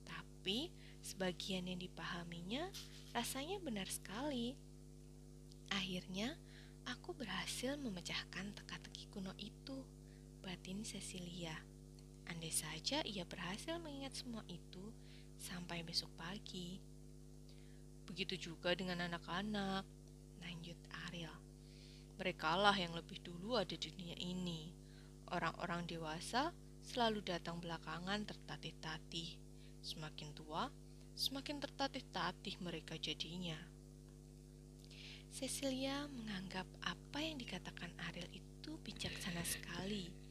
Tapi 0.03 0.75
sebagian 0.99 1.71
yang 1.71 1.79
dipahaminya 1.79 2.67
rasanya 3.15 3.63
benar 3.63 3.87
sekali. 3.87 4.59
Akhirnya, 5.71 6.35
aku 6.83 7.15
berhasil 7.15 7.79
memecahkan 7.79 8.59
teka-teki 8.59 9.07
kuno 9.07 9.31
itu, 9.39 9.87
batin 10.43 10.83
Cecilia. 10.83 11.55
Andai 12.27 12.51
saja 12.51 12.99
ia 13.07 13.23
berhasil 13.23 13.79
mengingat 13.79 14.19
semua 14.19 14.43
itu 14.51 14.91
sampai 15.39 15.87
besok 15.87 16.11
pagi. 16.19 16.83
Begitu 18.03 18.51
juga 18.51 18.75
dengan 18.75 19.07
anak-anak, 19.07 19.87
lanjut 20.43 20.75
Ariel. 21.07 21.31
Merekalah 22.19 22.75
yang 22.75 22.91
lebih 22.91 23.23
dulu 23.23 23.55
ada 23.55 23.71
di 23.71 23.79
dunia 23.79 24.19
ini. 24.19 24.75
Orang-orang 25.31 25.87
dewasa 25.87 26.51
selalu 26.83 27.23
datang 27.23 27.63
belakangan 27.63 28.27
tertatih-tatih. 28.27 29.39
Semakin 29.79 30.29
tua, 30.35 30.67
semakin 31.15 31.63
tertatih-tatih 31.63 32.59
mereka 32.59 32.99
jadinya. 32.99 33.57
Cecilia 35.33 36.05
menganggap 36.11 36.67
apa 36.85 37.19
yang 37.23 37.41
dikatakan 37.41 37.89
Ariel 38.11 38.29
itu 38.29 38.77
bijaksana 38.85 39.41
sekali, 39.41 40.22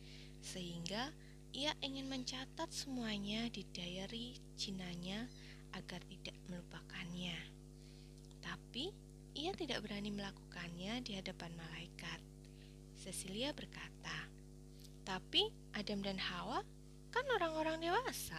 sehingga 0.42 1.14
ia 1.54 1.70
ingin 1.78 2.10
mencatat 2.10 2.68
semuanya 2.74 3.46
di 3.48 3.62
diary 3.70 4.36
Cinanya 4.58 5.30
agar 5.72 6.02
tidak 6.10 6.36
melupakannya. 6.50 7.38
Tapi 8.42 8.92
ia 9.32 9.54
tidak 9.56 9.86
berani 9.86 10.12
melakukannya 10.12 11.00
di 11.00 11.16
hadapan 11.16 11.54
malaikat. 11.56 12.20
Cecilia 12.98 13.54
berkata, 13.56 14.28
"Tapi 15.06 15.48
Adam 15.72 16.04
dan 16.04 16.20
Hawa 16.20 16.60
kan 17.08 17.24
orang-orang 17.32 17.80
dewasa." 17.80 18.38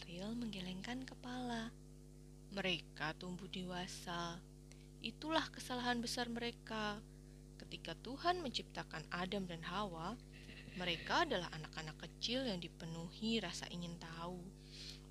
Ariel 0.00 0.34
menggelengkan 0.34 1.02
kepala. 1.06 1.70
Mereka 2.52 3.16
tumbuh 3.18 3.48
dewasa. 3.50 4.38
Itulah 5.02 5.46
kesalahan 5.52 6.00
besar 6.00 6.26
mereka. 6.30 6.98
Ketika 7.58 7.96
Tuhan 8.00 8.40
menciptakan 8.40 9.02
Adam 9.10 9.44
dan 9.48 9.62
Hawa, 9.66 10.14
mereka 10.76 11.24
adalah 11.24 11.48
anak-anak 11.56 11.96
kecil 12.04 12.44
yang 12.44 12.60
dipenuhi 12.60 13.40
rasa 13.40 13.64
ingin 13.72 13.96
tahu, 13.96 14.36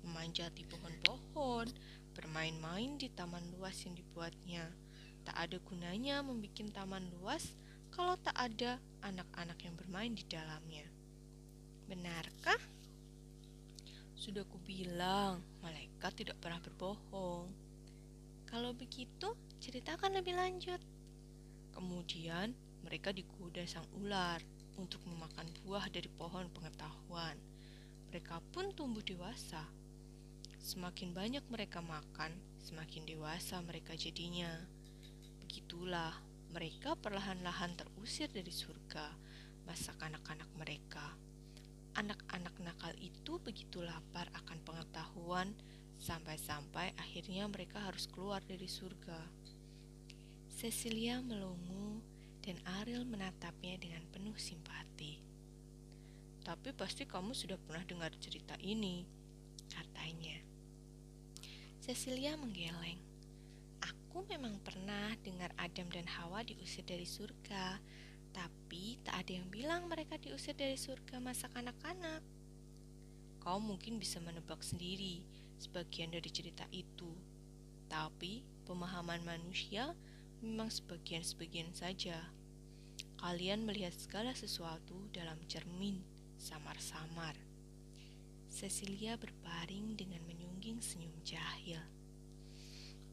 memanjati 0.06 0.62
pohon-pohon, 0.62 1.66
bermain-main 2.14 2.94
di 2.94 3.10
taman 3.10 3.42
luas 3.58 3.82
yang 3.82 3.98
dibuatnya. 3.98 4.70
Tak 5.26 5.34
ada 5.34 5.58
gunanya 5.58 6.22
membuat 6.22 6.70
taman 6.70 7.10
luas 7.18 7.50
kalau 7.90 8.14
tak 8.22 8.38
ada 8.38 8.78
anak-anak 9.02 9.58
yang 9.66 9.74
bermain 9.74 10.14
di 10.14 10.22
dalamnya. 10.30 10.86
Benarkah? 11.90 12.62
Sudah 14.14 14.46
kubilang, 14.46 15.42
malaikat 15.66 16.14
tidak 16.14 16.38
pernah 16.38 16.62
berbohong. 16.62 17.50
Kalau 18.46 18.70
begitu, 18.70 19.34
ceritakan 19.58 20.14
lebih 20.14 20.38
lanjut. 20.38 20.78
Kemudian, 21.74 22.54
mereka 22.86 23.10
digoda 23.10 23.66
sang 23.66 23.90
ular 23.98 24.38
untuk 24.76 25.00
memakan 25.08 25.48
buah 25.64 25.88
dari 25.88 26.08
pohon 26.08 26.48
pengetahuan. 26.52 27.36
Mereka 28.12 28.40
pun 28.54 28.72
tumbuh 28.72 29.02
dewasa. 29.02 29.64
Semakin 30.60 31.12
banyak 31.12 31.44
mereka 31.52 31.84
makan, 31.84 32.32
semakin 32.62 33.04
dewasa 33.08 33.60
mereka 33.64 33.96
jadinya. 33.96 34.52
Begitulah 35.44 36.14
mereka 36.52 36.96
perlahan-lahan 36.96 37.76
terusir 37.76 38.30
dari 38.32 38.50
surga 38.50 39.12
masa 39.66 39.92
kanak-kanak 39.98 40.48
mereka. 40.54 41.12
Anak-anak 41.98 42.54
nakal 42.62 42.92
itu 43.02 43.40
begitu 43.42 43.82
lapar 43.82 44.30
akan 44.32 44.58
pengetahuan 44.62 45.56
sampai-sampai 45.96 46.92
akhirnya 47.00 47.48
mereka 47.48 47.80
harus 47.82 48.06
keluar 48.06 48.44
dari 48.44 48.68
surga. 48.68 49.20
Cecilia 50.56 51.20
melongo 51.20 52.15
dan 52.46 52.62
Ariel 52.78 53.02
menatapnya 53.02 53.74
dengan 53.74 54.06
penuh 54.14 54.38
simpati. 54.38 55.18
Tapi 56.46 56.70
pasti 56.78 57.02
kamu 57.02 57.34
sudah 57.34 57.58
pernah 57.58 57.82
dengar 57.82 58.14
cerita 58.22 58.54
ini, 58.62 59.02
katanya. 59.66 60.38
Cecilia 61.82 62.38
menggeleng. 62.38 63.02
Aku 63.82 64.22
memang 64.30 64.62
pernah 64.62 65.10
dengar 65.26 65.50
Adam 65.58 65.90
dan 65.90 66.06
Hawa 66.06 66.46
diusir 66.46 66.86
dari 66.86 67.02
surga, 67.02 67.82
tapi 68.30 69.02
tak 69.02 69.26
ada 69.26 69.42
yang 69.42 69.50
bilang 69.50 69.90
mereka 69.90 70.14
diusir 70.14 70.54
dari 70.54 70.78
surga 70.78 71.18
masa 71.18 71.50
kanak-kanak. 71.50 72.22
Kau 73.42 73.58
mungkin 73.58 73.98
bisa 73.98 74.22
menebak 74.22 74.62
sendiri 74.62 75.26
sebagian 75.58 76.14
dari 76.14 76.30
cerita 76.30 76.62
itu, 76.70 77.10
tapi 77.90 78.46
pemahaman 78.70 79.26
manusia 79.26 79.98
memang 80.42 80.70
sebagian-sebagian 80.70 81.74
saja. 81.74 82.35
Kalian 83.16 83.64
melihat 83.64 83.96
segala 83.96 84.36
sesuatu 84.36 85.08
dalam 85.10 85.40
cermin 85.48 86.04
samar-samar. 86.36 87.32
Cecilia 88.52 89.16
berbaring 89.16 89.96
dengan 89.96 90.20
menyungging 90.28 90.80
senyum 90.84 91.12
jahil. 91.24 91.80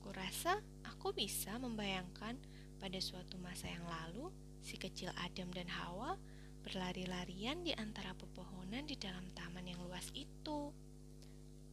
Kurasa 0.03 0.59
aku 0.83 1.15
bisa 1.15 1.55
membayangkan 1.55 2.35
pada 2.79 2.99
suatu 2.99 3.39
masa 3.39 3.71
yang 3.71 3.87
lalu, 3.87 4.27
si 4.59 4.75
kecil 4.75 5.11
Adam 5.23 5.47
dan 5.55 5.71
Hawa 5.71 6.19
berlari-larian 6.63 7.63
di 7.63 7.75
antara 7.75 8.15
pepohonan 8.15 8.87
di 8.87 8.95
dalam 8.95 9.27
taman 9.35 9.67
yang 9.67 9.79
luas 9.83 10.07
itu. 10.15 10.71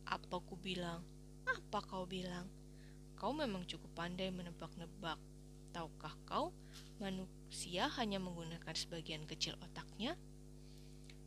Apa 0.07 0.43
ku 0.43 0.59
bilang? 0.59 1.03
Apa 1.47 1.83
kau 1.83 2.07
bilang? 2.07 2.47
Kau 3.15 3.31
memang 3.31 3.67
cukup 3.67 3.91
pandai 3.95 4.35
menebak-nebak. 4.35 5.19
Tahukah 5.71 6.15
kau, 6.27 6.51
manusia 7.51 7.91
hanya 7.99 8.23
menggunakan 8.23 8.79
sebagian 8.79 9.27
kecil 9.27 9.59
otaknya? 9.59 10.15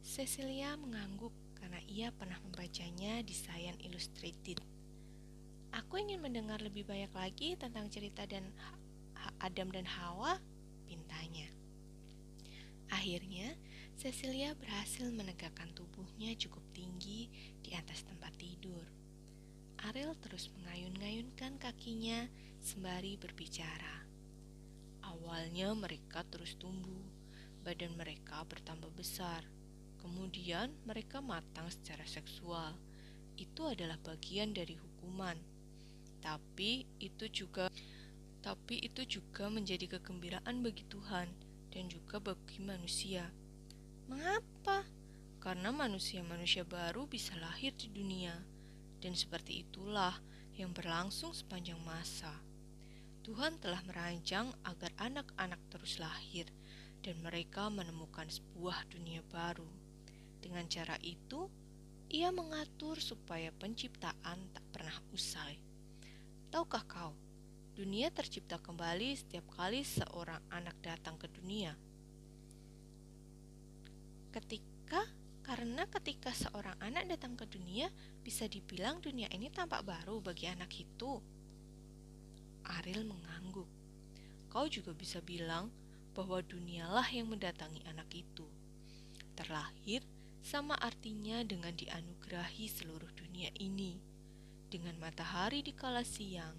Cecilia 0.07 0.71
mengangguk 0.79 1.36
karena 1.59 1.83
ia 1.83 2.15
pernah 2.15 2.39
membacanya 2.39 3.19
di 3.27 3.36
Science 3.36 3.83
Illustrated. 3.83 4.63
Aku 5.75 5.99
ingin 5.99 6.23
mendengar 6.23 6.63
lebih 6.63 6.88
banyak 6.88 7.12
lagi 7.12 7.59
tentang 7.59 7.91
cerita 7.91 8.23
dan 8.23 8.47
Adam 9.43 9.67
dan 9.67 9.83
Hawa, 9.83 10.39
pintanya. 10.88 11.51
Akhirnya, 12.88 13.59
Cecilia 13.99 14.55
berhasil 14.55 15.12
menegakkan 15.12 15.75
tubuhnya 15.75 16.39
cukup 16.39 16.63
tinggi 16.71 17.27
di 17.59 17.75
atas 17.75 18.07
tempat 18.07 18.31
tidur. 18.39 18.88
Ariel 19.91 20.15
terus 20.23 20.47
mengayun-ngayunkan 20.55 21.59
kakinya 21.59 22.31
sembari 22.63 23.19
berbicara. 23.19 24.12
Awalnya 25.13 25.78
mereka 25.78 26.26
terus 26.26 26.58
tumbuh, 26.58 27.06
badan 27.62 27.93
mereka 27.93 28.41
bertambah 28.49 28.89
besar. 28.97 29.45
Kemudian 30.02 30.73
mereka 30.84 31.21
matang 31.21 31.69
secara 31.69 32.04
seksual. 32.04 32.73
Itu 33.38 33.69
adalah 33.69 34.02
bagian 34.02 34.52
dari 34.52 34.76
hukuman. 34.76 35.38
Tapi 36.19 36.89
itu 36.97 37.30
juga 37.30 37.69
tapi 38.43 38.84
itu 38.84 39.08
juga 39.08 39.47
menjadi 39.47 39.95
kegembiraan 39.95 40.60
bagi 40.60 40.84
Tuhan 40.91 41.32
dan 41.71 41.88
juga 41.88 42.19
bagi 42.19 42.60
manusia. 42.60 43.32
Mengapa? 44.12 44.84
Karena 45.39 45.71
manusia-manusia 45.71 46.67
baru 46.67 47.08
bisa 47.08 47.39
lahir 47.39 47.71
di 47.80 47.88
dunia 47.88 48.36
dan 48.99 49.15
seperti 49.15 49.63
itulah 49.63 50.19
yang 50.60 50.76
berlangsung 50.76 51.32
sepanjang 51.32 51.80
masa. 51.88 52.42
Tuhan 53.23 53.55
telah 53.63 53.79
merancang 53.88 54.51
agar 54.67 54.91
anak-anak 54.99 55.59
terus 55.71 55.95
lahir 55.95 56.43
dan 56.99 57.15
mereka 57.23 57.71
menemukan 57.71 58.27
sebuah 58.27 58.83
dunia 58.91 59.23
baru. 59.31 59.67
Dengan 60.43 60.67
cara 60.67 60.99
itu, 60.99 61.47
ia 62.12 62.36
mengatur 62.36 62.99
supaya 62.99 63.47
penciptaan 63.55 64.51
tak 64.51 64.65
pernah 64.75 64.99
usai. 65.15 65.55
Tahukah 66.51 66.83
kau, 66.83 67.15
dunia 67.79 68.12
tercipta 68.12 68.59
kembali 68.59 69.15
setiap 69.15 69.47
kali 69.55 69.88
seorang 69.88 70.43
anak 70.51 70.75
datang 70.83 71.15
ke 71.15 71.31
dunia. 71.31 71.79
Ketika 74.36 75.07
karena 75.47 75.88
ketika 75.88 76.36
seorang 76.36 76.75
anak 76.83 77.07
datang 77.07 77.39
ke 77.39 77.47
dunia, 77.47 77.88
bisa 78.19 78.51
dibilang 78.51 78.99
dunia 78.99 79.31
ini 79.31 79.47
tampak 79.47 79.88
baru 79.88 80.19
bagi 80.19 80.51
anak 80.51 80.75
itu. 80.75 81.23
Ariel 82.67 83.08
mengangguk. 83.08 83.67
Kau 84.47 84.69
juga 84.69 84.93
bisa 84.93 85.19
bilang 85.19 85.73
bahwa 86.13 86.39
dunialah 86.45 87.10
yang 87.10 87.30
mendatangi 87.30 87.82
anak 87.89 88.08
itu. 88.13 88.45
Terlahir 89.34 90.06
sama 90.43 90.78
artinya 90.78 91.41
dengan 91.41 91.73
dianugerahi 91.73 92.69
seluruh 92.69 93.10
dunia 93.17 93.49
ini. 93.58 93.97
Dengan 94.69 94.97
matahari 95.02 95.65
di 95.65 95.73
kala 95.73 96.06
siang, 96.06 96.54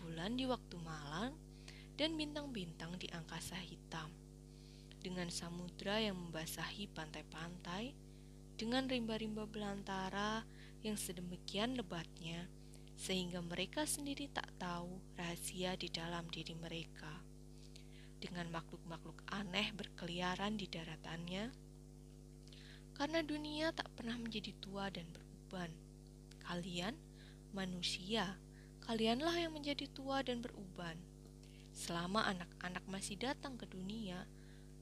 bulan 0.00 0.36
di 0.36 0.48
waktu 0.48 0.76
malam, 0.80 1.36
dan 1.94 2.16
bintang-bintang 2.18 2.96
di 2.96 3.08
angkasa 3.12 3.56
hitam. 3.60 4.08
Dengan 5.04 5.28
samudra 5.28 6.00
yang 6.00 6.16
membasahi 6.16 6.88
pantai-pantai, 6.96 7.92
dengan 8.54 8.86
rimba-rimba 8.88 9.44
belantara 9.50 10.46
yang 10.80 10.96
sedemikian 10.96 11.76
lebatnya, 11.76 12.48
sehingga 12.94 13.42
mereka 13.42 13.84
sendiri 13.84 14.30
tak 14.30 14.48
tahu 14.56 15.02
rahasia 15.18 15.74
di 15.74 15.90
dalam 15.90 16.26
diri 16.30 16.54
mereka. 16.56 17.10
Dengan 18.18 18.48
makhluk-makhluk 18.54 19.20
aneh 19.28 19.74
berkeliaran 19.76 20.56
di 20.56 20.64
daratannya, 20.70 21.52
karena 22.94 23.20
dunia 23.20 23.74
tak 23.74 23.92
pernah 23.98 24.16
menjadi 24.16 24.54
tua 24.62 24.88
dan 24.88 25.04
beruban. 25.12 25.68
Kalian, 26.46 26.96
manusia, 27.52 28.38
kalianlah 28.86 29.34
yang 29.36 29.52
menjadi 29.52 29.90
tua 29.92 30.24
dan 30.24 30.40
beruban. 30.40 30.96
Selama 31.74 32.24
anak-anak 32.30 32.86
masih 32.88 33.18
datang 33.18 33.58
ke 33.58 33.66
dunia, 33.66 34.24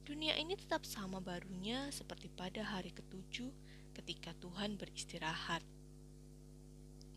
Dunia 0.02 0.34
ini 0.34 0.58
tetap 0.58 0.82
sama 0.82 1.22
barunya 1.22 1.86
seperti 1.94 2.26
pada 2.26 2.58
hari 2.66 2.90
ketujuh 2.90 3.54
ketika 3.94 4.34
Tuhan 4.42 4.74
beristirahat. 4.74 5.62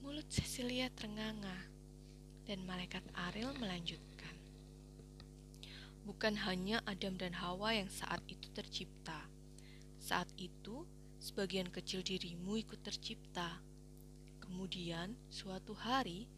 Mulut 0.06 0.30
Cecilia 0.30 0.86
ternganga 0.94 1.65
dan 2.46 2.62
malaikat 2.62 3.02
Ariel 3.26 3.58
melanjutkan. 3.58 4.38
Bukan 6.06 6.38
hanya 6.46 6.78
Adam 6.86 7.18
dan 7.18 7.34
Hawa 7.34 7.74
yang 7.74 7.89
saat 7.89 8.22
itu 8.30 8.46
tercipta. 8.54 9.18
Saat 9.98 10.30
itu, 10.38 10.86
sebagian 11.18 11.74
kecil 11.74 12.06
dirimu 12.06 12.54
ikut 12.54 12.86
tercipta. 12.86 13.65
Kemudian, 14.46 15.18
suatu 15.34 15.74
hari, 15.74 16.30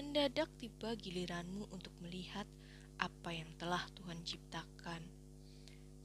mendadak 0.00 0.48
tiba 0.56 0.96
giliranmu 0.96 1.68
untuk 1.68 1.92
melihat 2.00 2.48
apa 2.96 3.36
yang 3.36 3.52
telah 3.60 3.84
Tuhan 4.00 4.24
ciptakan 4.24 5.04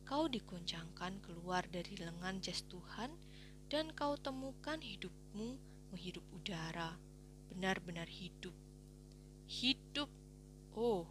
kau 0.04 0.28
dikuncangkan 0.28 1.24
keluar 1.24 1.64
dari 1.72 1.96
lengan 1.96 2.38
jas 2.38 2.62
Tuhan 2.68 3.10
dan 3.74 3.90
kau 3.98 4.14
temukan 4.20 4.78
hidupmu 4.78 5.75
menghirup 5.92 6.24
udara, 6.34 6.98
benar-benar 7.50 8.10
hidup. 8.10 8.54
Hidup, 9.46 10.10
oh, 10.74 11.06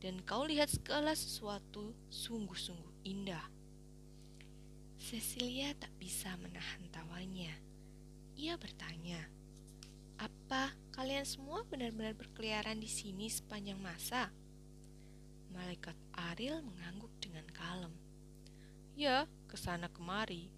dan 0.00 0.22
kau 0.24 0.48
lihat 0.48 0.72
segala 0.72 1.12
sesuatu 1.12 1.92
sungguh-sungguh 2.08 3.04
indah. 3.04 3.44
Cecilia 5.00 5.72
tak 5.76 5.92
bisa 5.96 6.36
menahan 6.40 6.84
tawanya. 6.92 7.52
Ia 8.36 8.56
bertanya, 8.56 9.28
"Apa 10.16 10.72
kalian 10.92 11.24
semua 11.24 11.64
benar-benar 11.68 12.16
berkeliaran 12.16 12.80
di 12.80 12.88
sini 12.88 13.28
sepanjang 13.28 13.80
masa?" 13.80 14.32
Malaikat 15.52 15.96
Ariel 16.32 16.62
mengangguk 16.62 17.10
dengan 17.20 17.44
kalem. 17.50 17.92
Ya, 18.96 19.26
ke 19.50 19.56
sana 19.58 19.90
kemari. 19.90 20.52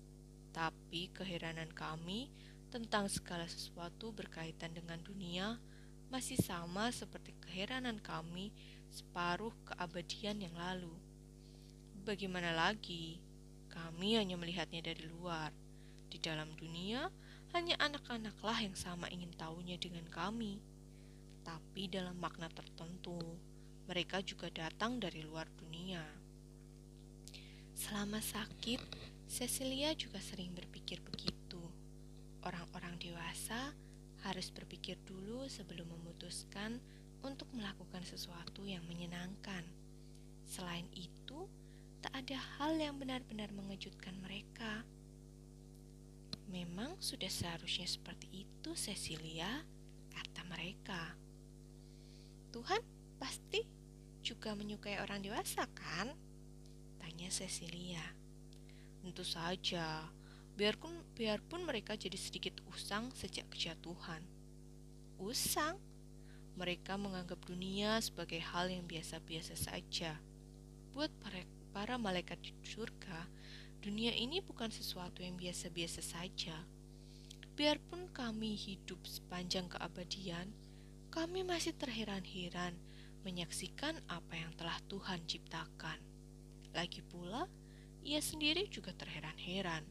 Tapi 0.52 1.08
keheranan 1.16 1.72
kami 1.72 2.28
tentang 2.72 3.04
segala 3.12 3.44
sesuatu 3.44 4.16
berkaitan 4.16 4.72
dengan 4.72 4.96
dunia 5.04 5.60
masih 6.08 6.40
sama 6.40 6.88
seperti 6.88 7.36
keheranan 7.44 8.00
kami 8.00 8.48
separuh 8.88 9.52
keabadian 9.68 10.40
yang 10.40 10.56
lalu. 10.56 10.96
Bagaimana 12.08 12.56
lagi? 12.56 13.20
Kami 13.68 14.16
hanya 14.16 14.40
melihatnya 14.40 14.80
dari 14.80 15.04
luar. 15.04 15.52
Di 16.08 16.16
dalam 16.16 16.48
dunia, 16.56 17.12
hanya 17.52 17.76
anak-anaklah 17.76 18.64
yang 18.64 18.76
sama 18.76 19.08
ingin 19.12 19.32
tahunya 19.36 19.76
dengan 19.76 20.08
kami. 20.08 20.56
Tapi 21.44 21.92
dalam 21.92 22.16
makna 22.16 22.48
tertentu, 22.48 23.20
mereka 23.84 24.24
juga 24.24 24.48
datang 24.48 24.96
dari 24.96 25.20
luar 25.20 25.44
dunia. 25.60 26.00
Selama 27.76 28.20
sakit, 28.20 28.80
Cecilia 29.28 29.92
juga 29.96 30.20
sering 30.20 30.52
berpikir 30.56 31.00
begitu. 31.04 31.41
Orang-orang 32.42 32.98
dewasa 32.98 33.74
harus 34.26 34.50
berpikir 34.50 34.98
dulu 35.06 35.46
sebelum 35.46 35.86
memutuskan 35.90 36.78
untuk 37.22 37.46
melakukan 37.54 38.02
sesuatu 38.02 38.66
yang 38.66 38.82
menyenangkan. 38.86 39.62
Selain 40.46 40.86
itu, 40.94 41.46
tak 42.02 42.26
ada 42.26 42.38
hal 42.58 42.74
yang 42.78 42.98
benar-benar 42.98 43.54
mengejutkan 43.54 44.18
mereka. 44.18 44.82
Memang 46.50 46.98
sudah 46.98 47.30
seharusnya 47.30 47.86
seperti 47.86 48.28
itu, 48.44 48.74
Cecilia, 48.74 49.62
kata 50.10 50.42
mereka. 50.50 51.14
Tuhan 52.52 52.82
pasti 53.16 53.64
juga 54.20 54.52
menyukai 54.52 54.98
orang 55.00 55.22
dewasa, 55.22 55.64
kan? 55.72 56.10
tanya 57.02 57.28
Cecilia. 57.32 58.02
Tentu 59.02 59.26
saja, 59.26 60.06
biarpun, 60.56 60.92
biarpun 61.16 61.64
mereka 61.64 61.96
jadi 61.96 62.16
sedikit 62.16 62.60
usang 62.68 63.08
sejak 63.16 63.48
kejatuhan. 63.52 64.20
Usang? 65.16 65.78
Mereka 66.52 67.00
menganggap 67.00 67.40
dunia 67.48 67.96
sebagai 68.04 68.36
hal 68.40 68.68
yang 68.68 68.84
biasa-biasa 68.84 69.56
saja. 69.56 70.20
Buat 70.92 71.08
para, 71.24 71.40
para 71.72 71.94
malaikat 71.96 72.36
di 72.44 72.52
surga, 72.60 73.24
dunia 73.80 74.12
ini 74.12 74.44
bukan 74.44 74.68
sesuatu 74.68 75.24
yang 75.24 75.40
biasa-biasa 75.40 76.04
saja. 76.04 76.54
Biarpun 77.56 78.12
kami 78.12 78.52
hidup 78.52 79.00
sepanjang 79.08 79.68
keabadian, 79.72 80.52
kami 81.08 81.44
masih 81.44 81.72
terheran-heran 81.76 82.76
menyaksikan 83.22 83.96
apa 84.10 84.34
yang 84.34 84.52
telah 84.58 84.76
Tuhan 84.88 85.20
ciptakan. 85.24 85.98
Lagi 86.72 87.00
pula, 87.04 87.46
ia 88.02 88.18
sendiri 88.18 88.66
juga 88.66 88.90
terheran-heran. 88.96 89.84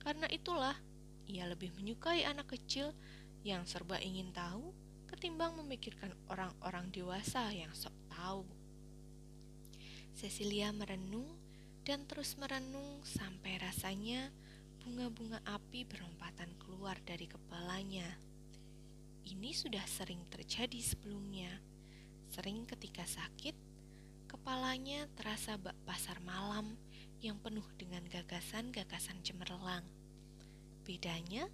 Karena 0.00 0.26
itulah, 0.32 0.74
ia 1.28 1.44
lebih 1.44 1.70
menyukai 1.76 2.24
anak 2.24 2.56
kecil 2.56 2.96
yang 3.44 3.68
serba 3.68 4.00
ingin 4.00 4.32
tahu 4.32 4.72
ketimbang 5.08 5.58
memikirkan 5.60 6.16
orang-orang 6.32 6.88
dewasa 6.88 7.52
yang 7.52 7.70
sok 7.76 7.92
tahu. 8.08 8.46
Cecilia 10.16 10.72
merenung 10.72 11.28
dan 11.84 12.04
terus 12.08 12.36
merenung 12.36 13.00
sampai 13.04 13.60
rasanya 13.60 14.28
bunga-bunga 14.80 15.40
api 15.44 15.84
berompatan 15.84 16.48
keluar 16.60 16.96
dari 17.04 17.28
kepalanya. 17.28 18.06
Ini 19.28 19.50
sudah 19.52 19.84
sering 19.84 20.24
terjadi 20.32 20.80
sebelumnya. 20.80 21.52
Sering 22.30 22.64
ketika 22.64 23.04
sakit, 23.04 23.56
kepalanya 24.30 25.10
terasa 25.18 25.58
bak 25.58 25.76
pasar 25.84 26.22
malam 26.22 26.78
yang 27.20 27.36
penuh 27.44 27.64
dengan 27.76 28.00
gagasan-gagasan 28.08 29.20
cemerlang. 29.20 29.84
Bedanya, 30.88 31.44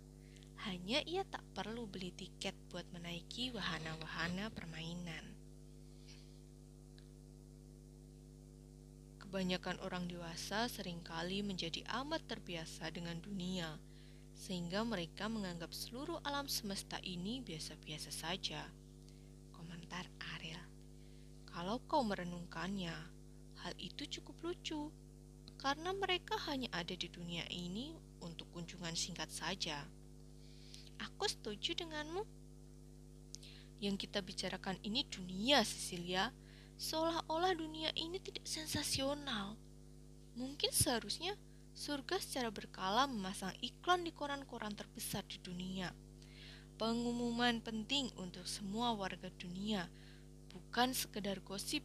hanya 0.63 1.03
ia 1.03 1.27
tak 1.27 1.43
perlu 1.59 1.91
beli 1.91 2.15
tiket 2.15 2.55
buat 2.71 2.87
menaiki 2.95 3.51
wahana-wahana 3.51 4.49
permainan. 4.55 5.27
Kebanyakan 9.19 9.83
orang 9.83 10.07
dewasa 10.07 10.71
sering 10.71 11.03
kali 11.03 11.43
menjadi 11.43 11.83
amat 11.99 12.23
terbiasa 12.31 12.95
dengan 12.95 13.19
dunia, 13.19 13.75
sehingga 14.39 14.87
mereka 14.87 15.27
menganggap 15.27 15.75
seluruh 15.75 16.23
alam 16.23 16.47
semesta 16.47 17.03
ini 17.03 17.43
biasa-biasa 17.43 18.15
saja. 18.15 18.63
Komentar 19.51 20.07
Ariel. 20.39 20.63
Kalau 21.51 21.83
kau 21.91 22.07
merenungkannya, 22.07 22.95
hal 23.67 23.75
itu 23.83 24.07
cukup 24.07 24.39
lucu 24.47 24.95
karena 25.67 25.91
mereka 25.91 26.39
hanya 26.47 26.71
ada 26.71 26.95
di 26.95 27.11
dunia 27.11 27.43
ini 27.51 27.91
untuk 28.23 28.47
kunjungan 28.55 28.95
singkat 28.95 29.27
saja. 29.35 29.83
Aku 31.03 31.27
setuju 31.27 31.75
denganmu. 31.75 32.23
Yang 33.83 34.07
kita 34.07 34.23
bicarakan 34.23 34.79
ini 34.87 35.03
dunia, 35.11 35.67
Cecilia. 35.67 36.31
Seolah-olah 36.79 37.59
dunia 37.59 37.91
ini 37.99 38.23
tidak 38.23 38.47
sensasional. 38.47 39.59
Mungkin 40.39 40.71
seharusnya 40.71 41.35
surga 41.75 42.23
secara 42.23 42.55
berkala 42.55 43.11
memasang 43.11 43.51
iklan 43.59 44.07
di 44.07 44.15
koran-koran 44.15 44.71
terbesar 44.71 45.27
di 45.27 45.43
dunia. 45.43 45.91
Pengumuman 46.79 47.59
penting 47.59 48.15
untuk 48.23 48.47
semua 48.47 48.95
warga 48.95 49.35
dunia, 49.35 49.91
bukan 50.47 50.95
sekedar 50.95 51.43
gosip. 51.43 51.83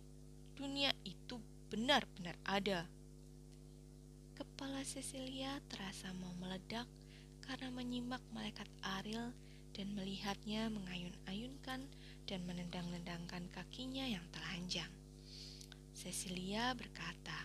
Dunia 0.53 0.93
itu 1.01 1.41
benar-benar 1.73 2.37
ada. 2.45 2.85
Kepala 4.41 4.81
Cecilia 4.81 5.61
terasa 5.69 6.09
mau 6.17 6.33
meledak 6.41 6.89
karena 7.45 7.69
menyimak 7.69 8.25
malaikat 8.33 8.65
Ariel 8.81 9.37
dan 9.77 9.93
melihatnya 9.93 10.65
mengayun-ayunkan 10.73 11.85
dan 12.25 12.39
menendang-nendangkan 12.49 13.45
kakinya 13.53 14.01
yang 14.01 14.25
telanjang. 14.33 14.89
Cecilia 15.93 16.73
berkata, 16.73 17.37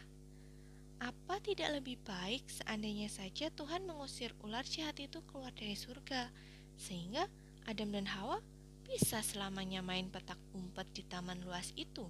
"Apa 0.97 1.37
tidak 1.45 1.85
lebih 1.85 2.01
baik 2.01 2.49
seandainya 2.49 3.13
saja 3.13 3.53
Tuhan 3.53 3.85
mengusir 3.85 4.33
ular 4.41 4.65
jahat 4.65 4.97
itu 4.97 5.21
keluar 5.29 5.53
dari 5.53 5.77
surga, 5.77 6.33
sehingga 6.81 7.29
Adam 7.69 7.93
dan 7.93 8.09
Hawa 8.09 8.41
bisa 8.89 9.21
selamanya 9.21 9.85
main 9.85 10.09
petak 10.09 10.41
umpet 10.57 10.89
di 10.97 11.05
taman 11.05 11.45
luas 11.45 11.77
itu?" 11.77 12.09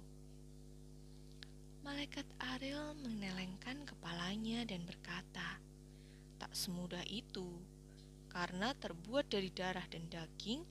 Malaikat 1.87 2.27
Ariel 2.43 2.99
menelengkan 2.99 3.87
kepalanya 3.87 4.67
dan 4.67 4.83
berkata, 4.83 5.55
"Tak 6.35 6.51
semudah 6.51 6.99
itu, 7.07 7.47
karena 8.27 8.75
terbuat 8.75 9.31
dari 9.31 9.47
darah 9.47 9.87
dan 9.87 10.03
daging, 10.11 10.67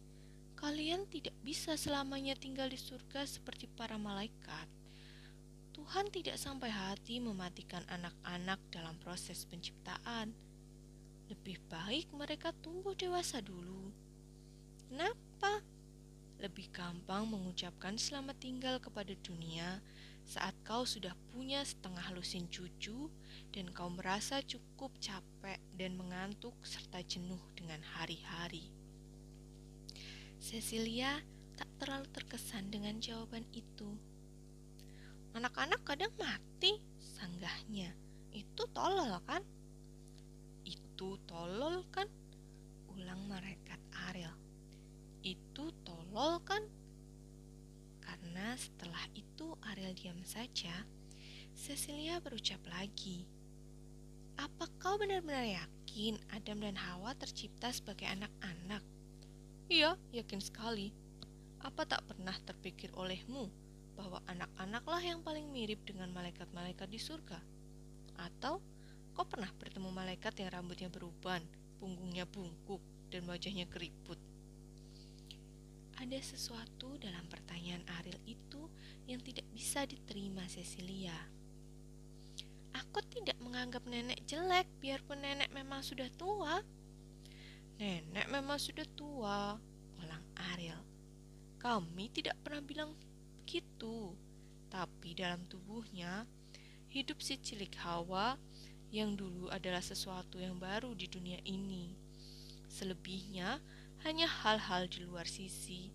kalian 0.61 1.09
tidak 1.09 1.33
bisa 1.41 1.73
selamanya 1.81 2.37
tinggal 2.37 2.69
di 2.69 2.77
surga 2.77 3.25
seperti 3.25 3.65
para 3.65 3.97
malaikat. 3.97 4.69
Tuhan 5.73 6.13
tidak 6.13 6.37
sampai 6.37 6.69
hati 6.69 7.17
mematikan 7.17 7.81
anak-anak 7.89 8.61
dalam 8.69 9.01
proses 9.01 9.49
penciptaan. 9.49 10.37
Lebih 11.33 11.65
baik 11.73 12.13
mereka 12.13 12.53
tumbuh 12.61 12.93
dewasa 12.93 13.41
dulu. 13.41 13.89
Kenapa? 14.85 15.65
Lebih 16.45 16.69
gampang 16.77 17.25
mengucapkan 17.25 17.97
selamat 17.97 18.37
tinggal 18.37 18.77
kepada 18.85 19.17
dunia." 19.25 19.81
Saat 20.27 20.59
kau 20.67 20.83
sudah 20.83 21.15
punya 21.31 21.63
setengah 21.63 22.03
lusin 22.11 22.51
cucu 22.51 23.07
dan 23.55 23.71
kau 23.71 23.87
merasa 23.87 24.43
cukup 24.43 24.91
capek 24.99 25.63
dan 25.79 25.95
mengantuk 25.95 26.53
serta 26.67 26.99
jenuh 27.07 27.39
dengan 27.55 27.79
hari-hari. 27.95 28.67
Cecilia 30.43 31.23
tak 31.55 31.71
terlalu 31.79 32.11
terkesan 32.11 32.75
dengan 32.75 32.99
jawaban 32.99 33.47
itu. 33.55 33.95
Anak-anak 35.39 35.87
kadang 35.87 36.11
mati, 36.19 36.83
sanggahnya. 36.99 37.95
Itu 38.35 38.67
tolol 38.75 39.15
kan? 39.25 39.47
Itu 40.67 41.23
tolol 41.31 41.87
kan? 41.95 42.11
Ulang 42.93 43.31
malaikat 43.31 43.79
Ariel. 44.11 44.35
Itu 45.23 45.71
tolol 45.87 46.43
kan? 46.43 46.67
Saja, 50.27 50.75
Cecilia 51.55 52.19
berucap 52.19 52.59
lagi. 52.67 53.23
Apa 54.35 54.67
kau 54.83 54.99
benar-benar 54.99 55.47
yakin 55.47 56.19
Adam 56.35 56.67
dan 56.67 56.75
Hawa 56.75 57.15
tercipta 57.15 57.71
sebagai 57.71 58.11
anak-anak? 58.11 58.83
Iya, 59.71 59.95
yakin 60.11 60.43
sekali. 60.43 60.91
Apa 61.63 61.87
tak 61.87 62.05
pernah 62.11 62.35
terpikir 62.43 62.91
olehmu 62.99 63.49
bahwa 63.95 64.19
anak-anaklah 64.27 65.01
yang 65.01 65.23
paling 65.23 65.47
mirip 65.55 65.81
dengan 65.87 66.11
malaikat-malaikat 66.11 66.91
di 66.91 66.99
surga? 66.99 67.39
Atau 68.19 68.59
kau 69.15 69.25
pernah 69.25 69.49
bertemu 69.57 69.95
malaikat 69.95 70.35
yang 70.43 70.51
rambutnya 70.51 70.91
beruban, 70.91 71.41
punggungnya 71.79 72.27
bungkuk, 72.27 72.83
dan 73.15 73.25
wajahnya 73.31 73.71
keriput? 73.71 74.19
Ada 75.97 76.21
sesuatu 76.21 77.01
dalam 77.01 77.25
pertanyaan 77.33 77.81
Ariel 78.01 78.21
itu 78.29 78.69
yang 79.09 79.21
tidak 79.25 79.49
bisa 79.57 79.89
diterima 79.89 80.45
Cecilia. 80.45 81.17
Aku 82.77 83.01
tidak 83.09 83.41
menganggap 83.41 83.81
nenek 83.89 84.21
jelek 84.29 84.69
biarpun 84.85 85.25
nenek 85.25 85.49
memang 85.57 85.81
sudah 85.81 86.13
tua. 86.13 86.61
Nenek 87.81 88.29
memang 88.29 88.61
sudah 88.61 88.85
tua, 88.93 89.57
ulang 89.97 90.25
Ariel. 90.53 90.81
Kami 91.57 92.13
tidak 92.13 92.37
pernah 92.45 92.61
bilang 92.61 92.93
begitu. 93.41 94.13
Tapi 94.69 95.17
dalam 95.17 95.49
tubuhnya 95.49 96.29
hidup 96.93 97.25
si 97.25 97.41
cilik 97.41 97.73
Hawa 97.81 98.37
yang 98.93 99.17
dulu 99.17 99.49
adalah 99.49 99.81
sesuatu 99.81 100.37
yang 100.37 100.61
baru 100.61 100.93
di 100.93 101.09
dunia 101.09 101.41
ini. 101.49 101.97
Selebihnya, 102.69 103.61
hanya 104.07 104.31
hal-hal 104.31 104.87
di 104.87 105.03
luar 105.03 105.27
sisi, 105.27 105.91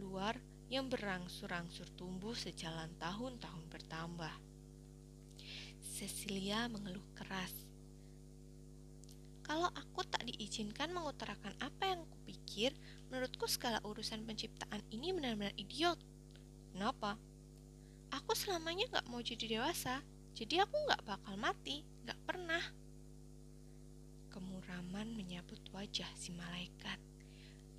luar 0.00 0.32
yang 0.72 0.88
berangsur-angsur 0.88 1.92
tumbuh 1.92 2.32
sejalan 2.32 2.88
tahun-tahun 2.96 3.68
bertambah. 3.68 4.32
Cecilia 5.76 6.72
mengeluh 6.72 7.04
keras. 7.12 7.52
Kalau 9.44 9.68
aku 9.76 10.00
tak 10.08 10.24
diizinkan 10.24 10.88
mengutarakan 10.88 11.52
apa 11.60 11.84
yang 11.84 12.00
kupikir, 12.08 12.72
menurutku 13.12 13.44
segala 13.44 13.76
urusan 13.84 14.24
penciptaan 14.24 14.80
ini 14.88 15.12
benar-benar 15.12 15.52
idiot. 15.60 16.00
Kenapa? 16.72 17.20
Aku 18.08 18.32
selamanya 18.32 18.88
gak 18.88 19.08
mau 19.12 19.20
jadi 19.20 19.60
dewasa, 19.60 20.00
jadi 20.32 20.64
aku 20.64 20.80
gak 20.88 21.04
bakal 21.04 21.36
mati, 21.36 21.84
gak 22.08 22.16
pernah. 22.24 22.64
Kemuraman 24.32 25.12
menyabut 25.12 25.60
wajah 25.76 26.08
si 26.16 26.32
malaikat. 26.32 27.09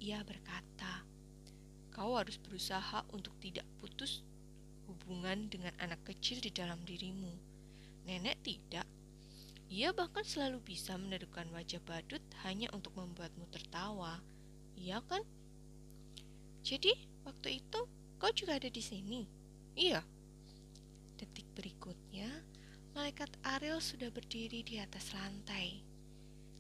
Ia 0.02 0.26
berkata, 0.26 1.06
"Kau 1.94 2.18
harus 2.18 2.42
berusaha 2.42 3.06
untuk 3.14 3.38
tidak 3.38 3.70
putus 3.78 4.26
hubungan 4.90 5.46
dengan 5.46 5.78
anak 5.78 6.02
kecil 6.10 6.42
di 6.42 6.50
dalam 6.50 6.82
dirimu." 6.82 7.30
Nenek 8.10 8.42
tidak. 8.42 8.90
Ia 9.70 9.94
bahkan 9.94 10.26
selalu 10.26 10.60
bisa 10.66 10.98
meneduhkan 10.98 11.48
wajah 11.54 11.80
badut 11.86 12.20
hanya 12.42 12.66
untuk 12.74 12.98
membuatmu 12.98 13.46
tertawa. 13.54 14.18
Iya 14.74 15.06
kan? 15.06 15.22
Jadi, 16.66 16.98
waktu 17.22 17.62
itu 17.62 17.80
kau 18.18 18.34
juga 18.34 18.58
ada 18.58 18.74
di 18.74 18.82
sini? 18.82 19.30
Iya. 19.78 20.02
Detik 21.22 21.46
berikutnya, 21.54 22.28
malaikat 22.98 23.30
Ariel 23.46 23.78
sudah 23.78 24.10
berdiri 24.10 24.66
di 24.66 24.82
atas 24.82 25.14
lantai. 25.14 25.91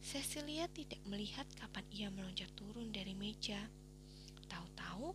Cecilia 0.01 0.65
tidak 0.73 0.97
melihat 1.05 1.45
kapan 1.61 1.85
ia 1.93 2.09
meloncat 2.09 2.49
turun 2.57 2.89
dari 2.89 3.13
meja. 3.13 3.69
Tahu-tahu, 4.49 5.13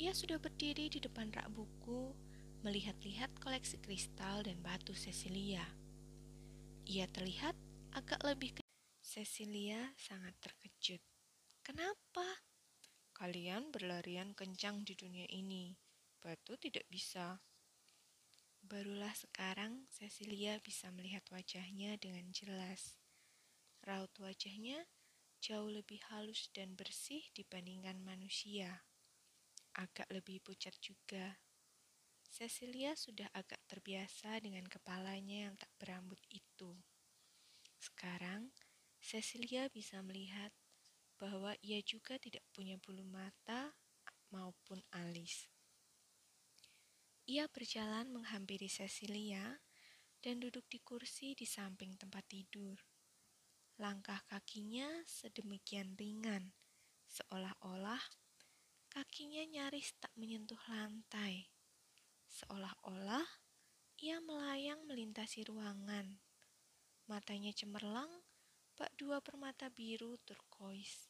ia 0.00 0.16
sudah 0.16 0.40
berdiri 0.40 0.88
di 0.88 1.04
depan 1.04 1.28
rak 1.36 1.52
buku, 1.52 2.16
melihat-lihat 2.64 3.28
koleksi 3.44 3.76
kristal 3.84 4.40
dan 4.40 4.56
batu 4.64 4.96
Cecilia. 4.96 5.62
Ia 6.88 7.04
terlihat 7.12 7.52
agak 7.92 8.24
lebih 8.24 8.56
ke 8.56 8.62
Cecilia 9.04 9.92
sangat 10.00 10.32
terkejut. 10.40 11.04
Kenapa? 11.60 12.24
Kalian 13.12 13.68
berlarian 13.68 14.32
kencang 14.32 14.80
di 14.88 14.96
dunia 14.96 15.28
ini. 15.28 15.76
Batu 16.24 16.56
tidak 16.56 16.88
bisa. 16.88 17.36
Barulah 18.64 19.12
sekarang 19.12 19.84
Cecilia 19.92 20.56
bisa 20.64 20.88
melihat 20.88 21.22
wajahnya 21.28 22.00
dengan 22.00 22.32
jelas. 22.32 23.01
Raut 24.12 24.28
wajahnya 24.28 24.84
jauh 25.40 25.72
lebih 25.72 25.96
halus 26.12 26.52
dan 26.52 26.76
bersih 26.76 27.24
dibandingkan 27.32 27.96
manusia. 28.04 28.84
Agak 29.72 30.04
lebih 30.12 30.44
pucat 30.44 30.76
juga. 30.84 31.40
Cecilia 32.28 32.92
sudah 32.92 33.32
agak 33.32 33.56
terbiasa 33.64 34.36
dengan 34.44 34.68
kepalanya 34.68 35.48
yang 35.48 35.56
tak 35.56 35.72
berambut 35.80 36.20
itu. 36.28 36.76
Sekarang, 37.80 38.52
Cecilia 39.00 39.72
bisa 39.72 40.04
melihat 40.04 40.52
bahwa 41.16 41.56
ia 41.64 41.80
juga 41.80 42.20
tidak 42.20 42.44
punya 42.52 42.76
bulu 42.84 43.08
mata 43.08 43.72
maupun 44.28 44.84
alis. 44.92 45.48
Ia 47.24 47.48
berjalan 47.48 48.12
menghampiri 48.12 48.68
Cecilia 48.68 49.56
dan 50.20 50.36
duduk 50.36 50.68
di 50.68 50.84
kursi 50.84 51.32
di 51.32 51.48
samping 51.48 51.96
tempat 51.96 52.28
tidur. 52.28 52.91
Langkah 53.80 54.20
kakinya 54.28 54.88
sedemikian 55.08 55.96
ringan, 55.96 56.52
seolah-olah 57.08 58.02
kakinya 58.92 59.40
nyaris 59.48 59.96
tak 59.96 60.12
menyentuh 60.20 60.60
lantai. 60.68 61.48
Seolah-olah 62.28 63.24
ia 64.02 64.20
melayang 64.20 64.84
melintasi 64.84 65.48
ruangan. 65.48 66.20
Matanya 67.08 67.54
cemerlang, 67.56 68.10
bak 68.76 68.92
dua 69.00 69.24
permata 69.24 69.72
biru 69.72 70.20
turkois. 70.26 71.08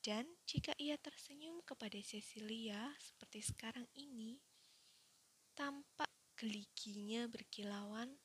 Dan 0.00 0.24
jika 0.48 0.72
ia 0.80 0.96
tersenyum 0.96 1.60
kepada 1.60 2.00
Cecilia 2.00 2.88
seperti 2.96 3.44
sekarang 3.44 3.84
ini, 3.94 4.40
tampak 5.52 6.08
geliginya 6.40 7.28
berkilauan 7.28 8.16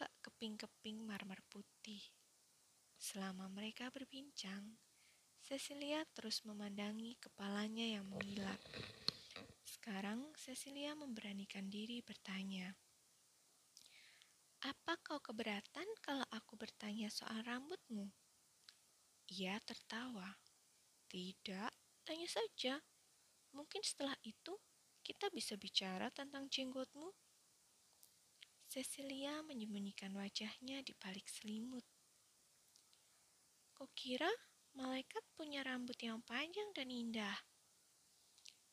bak 0.00 0.08
keping-keping 0.24 1.04
marmer 1.04 1.38
putih. 1.52 2.00
Selama 3.02 3.50
mereka 3.50 3.90
berbincang, 3.90 4.78
Cecilia 5.42 6.06
terus 6.14 6.46
memandangi 6.46 7.18
kepalanya 7.18 7.98
yang 7.98 8.06
mengilat. 8.06 8.62
Sekarang 9.66 10.30
Cecilia 10.38 10.94
memberanikan 10.94 11.66
diri 11.66 11.98
bertanya, 11.98 12.70
"Apa 14.62 15.02
kau 15.02 15.18
keberatan 15.18 15.90
kalau 15.98 16.22
aku 16.30 16.54
bertanya 16.54 17.10
soal 17.10 17.42
rambutmu?" 17.42 18.06
Ia 19.34 19.58
tertawa. 19.66 20.38
Tidak, 21.10 21.74
tanya 22.06 22.28
saja. 22.30 22.78
Mungkin 23.50 23.82
setelah 23.82 24.14
itu 24.22 24.54
kita 25.02 25.26
bisa 25.34 25.58
bicara 25.58 26.06
tentang 26.14 26.46
jenggotmu. 26.46 27.10
Cecilia 28.70 29.42
menyembunyikan 29.42 30.14
wajahnya 30.14 30.86
di 30.86 30.94
balik 30.94 31.26
selimut. 31.26 31.82
Kau 33.82 33.90
kira 33.98 34.30
malaikat 34.78 35.26
punya 35.34 35.66
rambut 35.66 35.98
yang 35.98 36.22
panjang 36.22 36.70
dan 36.70 36.86
indah? 36.86 37.34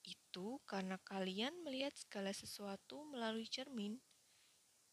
Itu 0.05 0.61
karena 0.69 1.01
kalian 1.01 1.65
melihat 1.65 1.97
segala 1.97 2.29
sesuatu 2.29 3.09
melalui 3.09 3.49
cermin. 3.49 3.97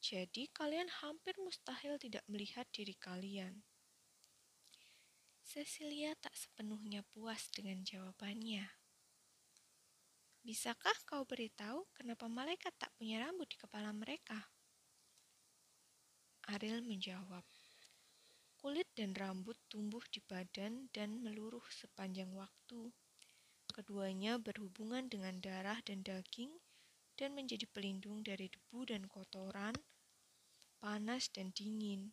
Jadi 0.01 0.49
kalian 0.57 0.89
hampir 1.05 1.37
mustahil 1.37 2.01
tidak 2.01 2.25
melihat 2.33 2.65
diri 2.73 2.97
kalian. 2.97 3.61
Cecilia 5.45 6.17
tak 6.17 6.33
sepenuhnya 6.33 7.05
puas 7.13 7.53
dengan 7.53 7.85
jawabannya. 7.85 8.73
Bisakah 10.41 10.97
kau 11.05 11.29
beritahu 11.29 11.93
kenapa 11.93 12.25
malaikat 12.25 12.73
tak 12.81 12.89
punya 12.97 13.21
rambut 13.21 13.53
di 13.53 13.61
kepala 13.61 13.93
mereka? 13.93 14.49
Ariel 16.49 16.81
menjawab, 16.81 17.45
kulit 18.57 18.89
dan 18.97 19.13
rambut 19.13 19.57
tumbuh 19.69 20.03
di 20.09 20.25
badan 20.25 20.89
dan 20.97 21.21
meluruh 21.21 21.65
sepanjang 21.69 22.33
waktu. 22.33 22.89
Keduanya 23.71 24.41
berhubungan 24.41 25.07
dengan 25.13 25.37
darah 25.39 25.77
dan 25.85 26.01
daging 26.01 26.49
dan 27.21 27.37
menjadi 27.37 27.69
pelindung 27.69 28.25
dari 28.25 28.49
debu 28.49 28.89
dan 28.89 29.05
kotoran, 29.09 29.77
panas 30.81 31.29
dan 31.33 31.53
dingin. 31.53 32.13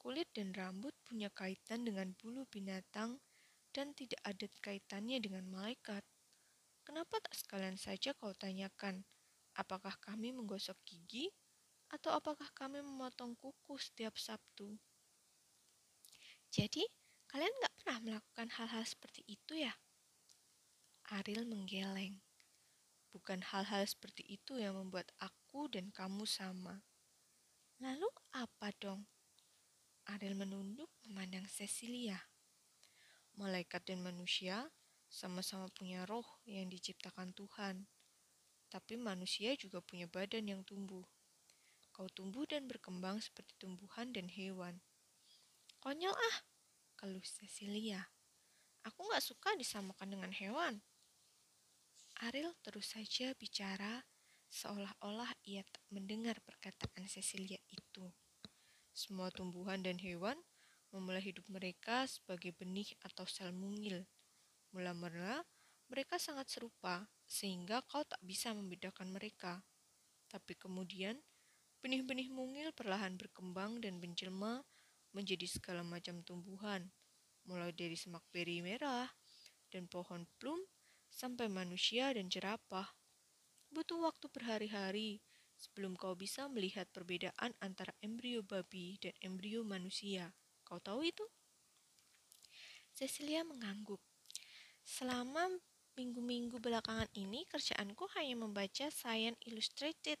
Kulit 0.00 0.26
dan 0.34 0.50
rambut 0.56 0.96
punya 1.04 1.28
kaitan 1.30 1.84
dengan 1.84 2.10
bulu 2.18 2.48
binatang 2.48 3.20
dan 3.72 3.92
tidak 3.96 4.20
ada 4.24 4.46
kaitannya 4.60 5.20
dengan 5.20 5.44
malaikat. 5.48 6.04
Kenapa 6.82 7.22
tak 7.22 7.38
sekalian 7.38 7.78
saja 7.78 8.10
kau 8.18 8.34
tanyakan, 8.34 9.06
apakah 9.54 9.94
kami 10.02 10.34
menggosok 10.34 10.74
gigi 10.82 11.30
atau 11.92 12.16
apakah 12.16 12.48
kami 12.56 12.80
memotong 12.82 13.36
kuku 13.38 13.76
setiap 13.78 14.16
Sabtu? 14.18 14.74
Jadi, 16.52 16.84
kalian 17.32 17.48
gak 17.64 17.74
pernah 17.80 17.98
melakukan 18.04 18.52
hal-hal 18.60 18.84
seperti 18.84 19.24
itu 19.24 19.56
ya? 19.56 19.72
Ariel 21.08 21.48
menggeleng. 21.48 22.20
Bukan 23.08 23.40
hal-hal 23.40 23.88
seperti 23.88 24.20
itu 24.28 24.60
yang 24.60 24.76
membuat 24.76 25.08
aku 25.16 25.72
dan 25.72 25.88
kamu 25.88 26.28
sama. 26.28 26.84
Lalu 27.80 28.04
apa 28.36 28.68
dong? 28.76 29.08
Ariel 30.12 30.36
menunduk 30.36 30.92
memandang 31.08 31.48
Cecilia. 31.48 32.20
Malaikat 33.40 33.88
dan 33.88 34.04
manusia 34.04 34.68
sama-sama 35.08 35.72
punya 35.72 36.04
roh 36.04 36.28
yang 36.44 36.68
diciptakan 36.68 37.32
Tuhan. 37.32 37.88
Tapi 38.68 39.00
manusia 39.00 39.56
juga 39.56 39.80
punya 39.80 40.04
badan 40.04 40.52
yang 40.52 40.60
tumbuh. 40.68 41.08
Kau 41.96 42.12
tumbuh 42.12 42.44
dan 42.44 42.68
berkembang 42.68 43.24
seperti 43.24 43.56
tumbuhan 43.56 44.12
dan 44.12 44.28
hewan. 44.28 44.84
Konyol 45.82 46.14
ah, 46.14 46.38
keluh 46.94 47.26
Cecilia. 47.26 47.98
Aku 48.86 49.02
gak 49.10 49.18
suka 49.18 49.50
disamakan 49.58 50.14
dengan 50.14 50.30
hewan. 50.30 50.78
Ariel 52.22 52.54
terus 52.62 52.94
saja 52.94 53.34
bicara 53.34 54.06
seolah-olah 54.46 55.34
ia 55.42 55.66
tak 55.66 55.82
mendengar 55.90 56.38
perkataan 56.46 57.10
Cecilia 57.10 57.58
itu. 57.66 58.06
Semua 58.94 59.34
tumbuhan 59.34 59.82
dan 59.82 59.98
hewan 59.98 60.38
memulai 60.94 61.18
hidup 61.18 61.50
mereka 61.50 62.06
sebagai 62.06 62.54
benih 62.54 62.86
atau 63.02 63.26
sel 63.26 63.50
mungil. 63.50 64.06
Mula-mula, 64.70 65.42
mereka 65.90 66.14
sangat 66.14 66.46
serupa, 66.46 67.10
sehingga 67.26 67.82
kau 67.90 68.06
tak 68.06 68.22
bisa 68.22 68.54
membedakan 68.54 69.10
mereka. 69.10 69.66
Tapi 70.30 70.54
kemudian, 70.54 71.18
benih-benih 71.82 72.30
mungil 72.30 72.70
perlahan 72.70 73.18
berkembang 73.18 73.82
dan 73.82 73.98
menjelma 73.98 74.62
menjadi 75.12 75.44
segala 75.48 75.80
macam 75.84 76.20
tumbuhan, 76.24 76.88
mulai 77.44 77.72
dari 77.72 77.96
semak 77.96 78.24
beri 78.32 78.64
merah 78.64 79.08
dan 79.72 79.88
pohon 79.88 80.28
plum 80.36 80.60
sampai 81.08 81.48
manusia 81.48 82.12
dan 82.12 82.28
jerapah. 82.32 82.88
Butuh 83.72 84.04
waktu 84.04 84.28
berhari-hari 84.28 85.20
sebelum 85.56 85.96
kau 85.96 86.12
bisa 86.18 86.48
melihat 86.50 86.88
perbedaan 86.90 87.54
antara 87.62 87.92
embrio 88.04 88.44
babi 88.44 89.00
dan 89.00 89.16
embrio 89.22 89.64
manusia. 89.64 90.32
Kau 90.66 90.80
tahu 90.80 91.04
itu? 91.06 91.24
Cecilia 92.92 93.44
mengangguk. 93.44 94.00
Selama 94.82 95.48
minggu-minggu 95.94 96.58
belakangan 96.60 97.08
ini 97.14 97.44
kerjaanku 97.48 98.08
hanya 98.18 98.36
membaca 98.36 98.88
Science 98.90 99.40
Illustrated. 99.46 100.18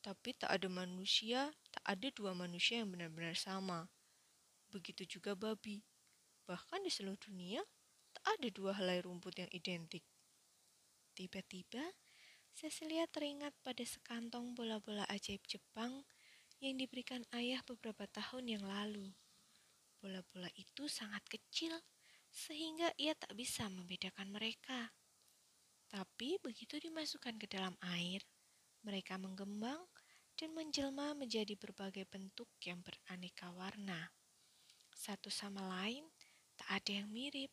Tapi 0.00 0.32
tak 0.32 0.48
ada 0.48 0.68
manusia, 0.72 1.52
tak 1.68 1.84
ada 1.84 2.08
dua 2.16 2.32
manusia 2.32 2.80
yang 2.80 2.88
benar-benar 2.88 3.36
sama. 3.36 3.84
Begitu 4.72 5.04
juga 5.18 5.36
babi. 5.36 5.84
Bahkan 6.48 6.80
di 6.82 6.90
seluruh 6.90 7.20
dunia, 7.20 7.60
tak 8.16 8.24
ada 8.40 8.48
dua 8.48 8.72
helai 8.74 9.04
rumput 9.04 9.36
yang 9.36 9.50
identik. 9.52 10.02
Tiba-tiba, 11.12 11.84
Cecilia 12.56 13.04
teringat 13.06 13.52
pada 13.60 13.84
sekantong 13.84 14.56
bola-bola 14.56 15.04
ajaib 15.12 15.44
Jepang 15.44 16.02
yang 16.60 16.76
diberikan 16.76 17.24
ayah 17.36 17.60
beberapa 17.64 18.08
tahun 18.08 18.56
yang 18.56 18.64
lalu. 18.64 19.12
Bola-bola 20.00 20.48
itu 20.56 20.88
sangat 20.88 21.24
kecil, 21.28 21.76
sehingga 22.32 22.88
ia 22.96 23.12
tak 23.12 23.36
bisa 23.36 23.68
membedakan 23.68 24.32
mereka. 24.32 24.92
Tapi 25.90 26.38
begitu 26.40 26.78
dimasukkan 26.78 27.36
ke 27.36 27.46
dalam 27.50 27.74
air, 27.82 28.22
mereka 28.86 29.18
menggembang 29.20 29.89
dan 30.40 30.56
menjelma 30.56 31.12
menjadi 31.12 31.52
berbagai 31.52 32.08
bentuk 32.08 32.48
yang 32.64 32.80
beraneka 32.80 33.52
warna. 33.52 34.08
Satu 34.88 35.28
sama 35.28 35.60
lain, 35.68 36.08
tak 36.56 36.80
ada 36.80 37.04
yang 37.04 37.12
mirip. 37.12 37.52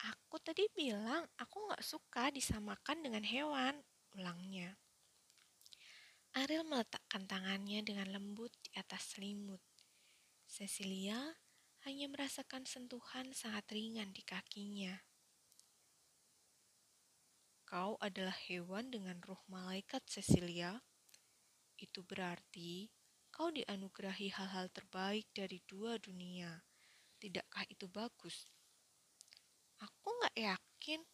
Aku 0.00 0.40
tadi 0.40 0.64
bilang 0.72 1.28
aku 1.36 1.68
gak 1.68 1.84
suka 1.84 2.32
disamakan 2.32 3.04
dengan 3.04 3.28
hewan, 3.28 3.76
ulangnya. 4.16 4.72
Ariel 6.32 6.64
meletakkan 6.64 7.28
tangannya 7.28 7.84
dengan 7.84 8.08
lembut 8.08 8.52
di 8.64 8.72
atas 8.80 9.12
selimut. 9.12 9.60
Cecilia 10.48 11.36
hanya 11.84 12.08
merasakan 12.08 12.64
sentuhan 12.64 13.36
sangat 13.36 13.68
ringan 13.68 14.16
di 14.16 14.24
kakinya. 14.24 14.96
Kau 17.68 18.00
adalah 18.00 18.32
hewan 18.48 18.88
dengan 18.88 19.20
roh 19.20 19.44
malaikat, 19.44 20.00
Cecilia. 20.08 20.80
Itu 21.76 22.00
berarti 22.00 22.88
kau 23.28 23.52
dianugerahi 23.52 24.32
hal-hal 24.32 24.72
terbaik 24.72 25.28
dari 25.36 25.60
dua 25.68 26.00
dunia. 26.00 26.64
Tidakkah 27.20 27.68
itu 27.68 27.84
bagus? 27.92 28.48
Aku 29.84 30.08
gak 30.24 30.32
yakin. 30.32 31.04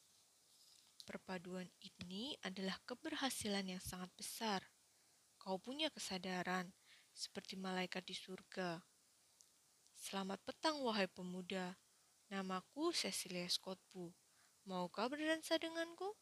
Perpaduan 1.03 1.67
ini 1.83 2.39
adalah 2.47 2.79
keberhasilan 2.87 3.75
yang 3.75 3.83
sangat 3.83 4.15
besar. 4.15 4.63
Kau 5.43 5.59
punya 5.59 5.91
kesadaran, 5.91 6.71
seperti 7.11 7.59
malaikat 7.59 8.07
di 8.07 8.15
surga. 8.15 8.79
Selamat 9.99 10.39
petang, 10.47 10.79
wahai 10.87 11.11
pemuda. 11.11 11.75
Namaku 12.31 12.95
Cecilia 12.95 13.51
Scottbu. 13.51 14.15
Maukah 14.71 15.11
berdansa 15.11 15.59
denganku? 15.59 16.15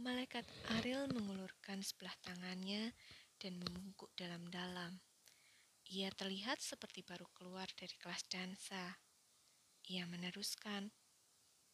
Malaikat 0.00 0.48
Ariel 0.80 1.12
mengulurkan 1.12 1.84
sebelah 1.84 2.16
tangannya 2.24 2.96
dan 3.36 3.60
membungkuk 3.60 4.08
dalam-dalam. 4.16 4.96
Ia 5.92 6.08
terlihat 6.16 6.56
seperti 6.56 7.04
baru 7.04 7.28
keluar 7.36 7.68
dari 7.76 7.92
kelas 8.00 8.24
dansa. 8.32 8.96
Ia 9.92 10.08
meneruskan, 10.08 10.88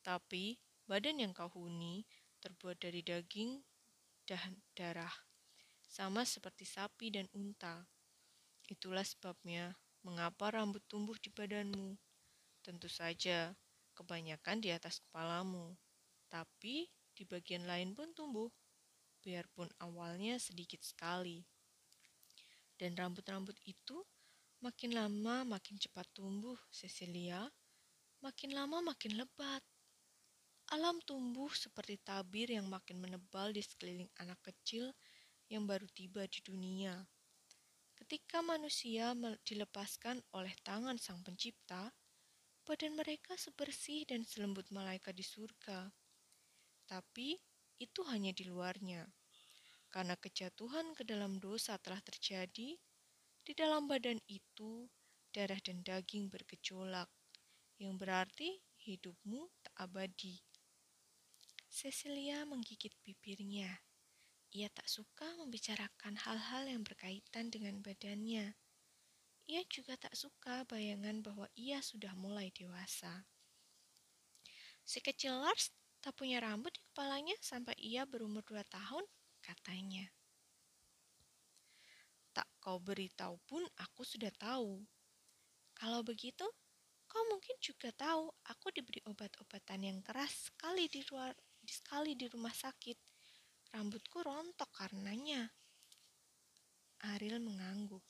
"Tapi 0.03 0.59
badan 0.91 1.23
yang 1.23 1.31
kau 1.31 1.47
huni 1.55 2.03
terbuat 2.43 2.83
dari 2.83 3.07
daging 3.07 3.63
dan 4.27 4.59
darah, 4.75 5.15
sama 5.87 6.27
seperti 6.27 6.67
sapi 6.67 7.15
dan 7.15 7.31
unta. 7.31 7.87
Itulah 8.67 9.07
sebabnya 9.07 9.79
mengapa 10.03 10.51
rambut 10.51 10.83
tumbuh 10.91 11.15
di 11.23 11.31
badanmu. 11.31 11.95
Tentu 12.67 12.91
saja, 12.91 13.55
kebanyakan 13.95 14.59
di 14.59 14.75
atas 14.75 14.99
kepalamu, 14.99 15.79
tapi 16.27 16.91
di 17.17 17.25
bagian 17.25 17.65
lain 17.65 17.97
pun 17.97 18.13
tumbuh, 18.13 18.53
biarpun 19.25 19.73
awalnya 19.81 20.37
sedikit 20.37 20.85
sekali. 20.85 21.41
Dan 22.77 22.93
rambut-rambut 22.93 23.57
itu 23.65 24.05
makin 24.61 24.93
lama 24.93 25.49
makin 25.49 25.81
cepat 25.81 26.05
tumbuh, 26.13 26.61
Cecilia. 26.69 27.49
Makin 28.21 28.53
lama 28.53 28.85
makin 28.85 29.17
lebat. 29.17 29.65
Alam 30.77 31.01
tumbuh 31.09 31.49
seperti 31.57 31.97
tabir 32.05 32.53
yang 32.53 32.69
makin 32.69 33.01
menebal 33.01 33.49
di 33.57 33.65
sekeliling 33.65 34.11
anak 34.21 34.37
kecil 34.45 34.93
yang 35.49 35.65
baru 35.65 35.89
tiba 35.97 36.29
di 36.29 36.45
dunia. 36.45 37.01
Ketika 37.97 38.45
manusia 38.45 39.17
dilepaskan 39.47 40.21
oleh 40.37 40.53
tangan 40.61 41.01
Sang 41.01 41.25
Pencipta, 41.25 41.89
badan 42.67 42.99
mereka 42.99 43.39
sebersih 43.39 44.05
dan 44.05 44.27
selembut 44.27 44.69
malaikat 44.75 45.15
di 45.17 45.25
surga 45.25 45.89
tapi 46.87 47.37
itu 47.77 48.01
hanya 48.09 48.33
di 48.33 48.49
luarnya. 48.49 49.05
Karena 49.93 50.17
kejatuhan 50.17 50.97
ke 50.97 51.03
dalam 51.03 51.39
dosa 51.39 51.77
telah 51.83 52.01
terjadi, 52.03 52.79
di 53.47 53.53
dalam 53.55 53.87
badan 53.87 54.19
itu 54.27 54.91
darah 55.31 55.61
dan 55.63 55.85
daging 55.85 56.33
bergejolak, 56.33 57.11
yang 57.79 58.01
berarti 58.01 58.59
hidupmu 58.81 59.53
tak 59.63 59.75
abadi. 59.77 60.41
Cecilia 61.69 62.49
menggigit 62.49 62.97
bibirnya. 63.05 63.69
Ia 64.57 64.73
tak 64.73 64.89
suka 64.89 65.37
membicarakan 65.37 66.17
hal-hal 66.17 66.65
yang 66.71 66.81
berkaitan 66.81 67.53
dengan 67.53 67.85
badannya. 67.85 68.57
Ia 69.47 69.63
juga 69.69 69.95
tak 70.01 70.17
suka 70.17 70.65
bayangan 70.65 71.21
bahwa 71.21 71.47
ia 71.53 71.85
sudah 71.85 72.17
mulai 72.17 72.49
dewasa. 72.51 73.29
Si 74.87 75.03
kecil 75.03 75.37
Lars 75.39 75.75
tak 76.07 76.15
punya 76.15 76.39
rambut 76.39 76.71
di 76.71 76.79
kepalanya 76.87 77.35
sampai 77.43 77.75
ia 77.83 78.07
berumur 78.07 78.39
dua 78.47 78.63
tahun, 78.71 79.03
katanya. 79.43 80.07
Tak 82.31 82.47
kau 82.63 82.79
beritahu 82.79 83.35
pun 83.43 83.67
aku 83.75 84.07
sudah 84.07 84.31
tahu. 84.39 84.87
Kalau 85.75 86.07
begitu, 86.07 86.47
kau 87.11 87.23
mungkin 87.27 87.59
juga 87.59 87.91
tahu 87.91 88.31
aku 88.47 88.71
diberi 88.71 89.03
obat-obatan 89.03 89.83
yang 89.83 89.99
keras 89.99 90.47
sekali 90.47 90.87
di 90.87 91.03
luar 91.11 91.35
sekali 91.67 92.15
di 92.15 92.31
rumah 92.31 92.55
sakit. 92.55 92.95
Rambutku 93.75 94.23
rontok 94.23 94.71
karenanya. 94.71 95.51
Ariel 97.03 97.43
mengangguk. 97.43 98.07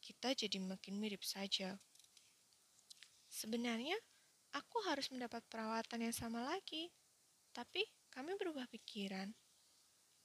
Kita 0.00 0.32
jadi 0.32 0.56
makin 0.56 0.96
mirip 0.96 1.20
saja. 1.20 1.76
Sebenarnya, 3.28 4.00
aku 4.54 4.86
harus 4.86 5.10
mendapat 5.10 5.42
perawatan 5.50 6.06
yang 6.06 6.14
sama 6.14 6.46
lagi. 6.46 6.88
Tapi 7.50 7.82
kami 8.10 8.38
berubah 8.38 8.66
pikiran. 8.70 9.30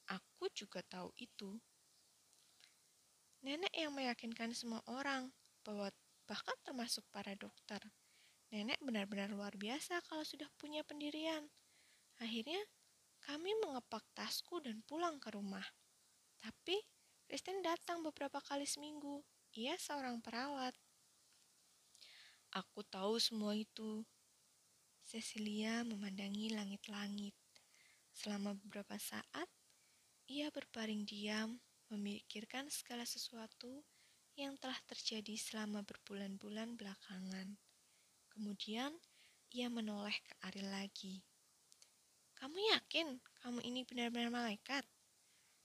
Aku 0.09 0.49
juga 0.53 0.81
tahu 0.85 1.13
itu. 1.17 1.57
Nenek 3.45 3.73
yang 3.73 3.93
meyakinkan 3.93 4.53
semua 4.53 4.81
orang 4.89 5.29
bahwa 5.61 5.89
bahkan 6.25 6.57
termasuk 6.65 7.05
para 7.13 7.33
dokter. 7.37 7.81
Nenek 8.49 8.81
benar-benar 8.81 9.29
luar 9.29 9.53
biasa 9.53 10.01
kalau 10.09 10.25
sudah 10.25 10.49
punya 10.57 10.81
pendirian. 10.81 11.45
Akhirnya, 12.17 12.59
kami 13.21 13.53
mengepak 13.61 14.01
tasku 14.17 14.57
dan 14.59 14.81
pulang 14.89 15.21
ke 15.21 15.29
rumah. 15.29 15.63
Tapi, 16.41 16.81
Kristen 17.29 17.61
datang 17.61 18.01
beberapa 18.01 18.41
kali 18.41 18.65
seminggu. 18.65 19.21
Ia 19.53 19.77
seorang 19.77 20.17
perawat. 20.25 20.73
Aku 22.57 22.81
tahu 22.81 23.21
semua 23.21 23.53
itu. 23.53 24.01
Cecilia 25.09 25.81
memandangi 25.81 26.53
langit-langit. 26.53 27.33
Selama 28.13 28.53
beberapa 28.53 28.93
saat, 29.01 29.49
ia 30.29 30.53
berbaring 30.53 31.01
diam, 31.01 31.57
memikirkan 31.89 32.69
segala 32.69 33.09
sesuatu 33.09 33.81
yang 34.37 34.53
telah 34.61 34.77
terjadi 34.85 35.33
selama 35.33 35.81
berbulan-bulan 35.81 36.77
belakangan. 36.77 37.57
Kemudian, 38.29 38.93
ia 39.49 39.65
menoleh 39.65 40.13
ke 40.13 40.29
Ariel 40.45 40.69
lagi. 40.69 41.25
Kamu 42.37 42.61
yakin 42.77 43.17
kamu 43.41 43.65
ini 43.65 43.81
benar-benar 43.89 44.29
malaikat? 44.29 44.85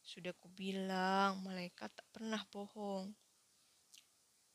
Sudah 0.00 0.32
kubilang, 0.40 1.44
malaikat 1.44 1.92
tak 1.92 2.08
pernah 2.16 2.40
bohong. 2.48 3.12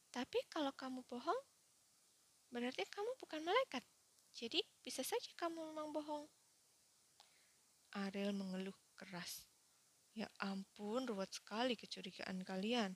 Tapi 0.10 0.42
kalau 0.50 0.74
kamu 0.74 1.06
bohong, 1.06 1.42
berarti 2.50 2.90
kamu 2.90 3.14
bukan 3.22 3.46
malaikat. 3.46 3.86
Jadi 4.34 4.62
bisa 4.82 5.02
saja 5.04 5.32
kamu 5.36 5.74
memang 5.74 5.94
bohong. 5.94 6.26
Ariel 7.98 8.34
mengeluh 8.38 8.76
keras. 8.94 9.50
Ya 10.14 10.30
ampun, 10.42 11.06
ruwet 11.10 11.30
sekali 11.34 11.74
kecurigaan 11.78 12.42
kalian. 12.46 12.94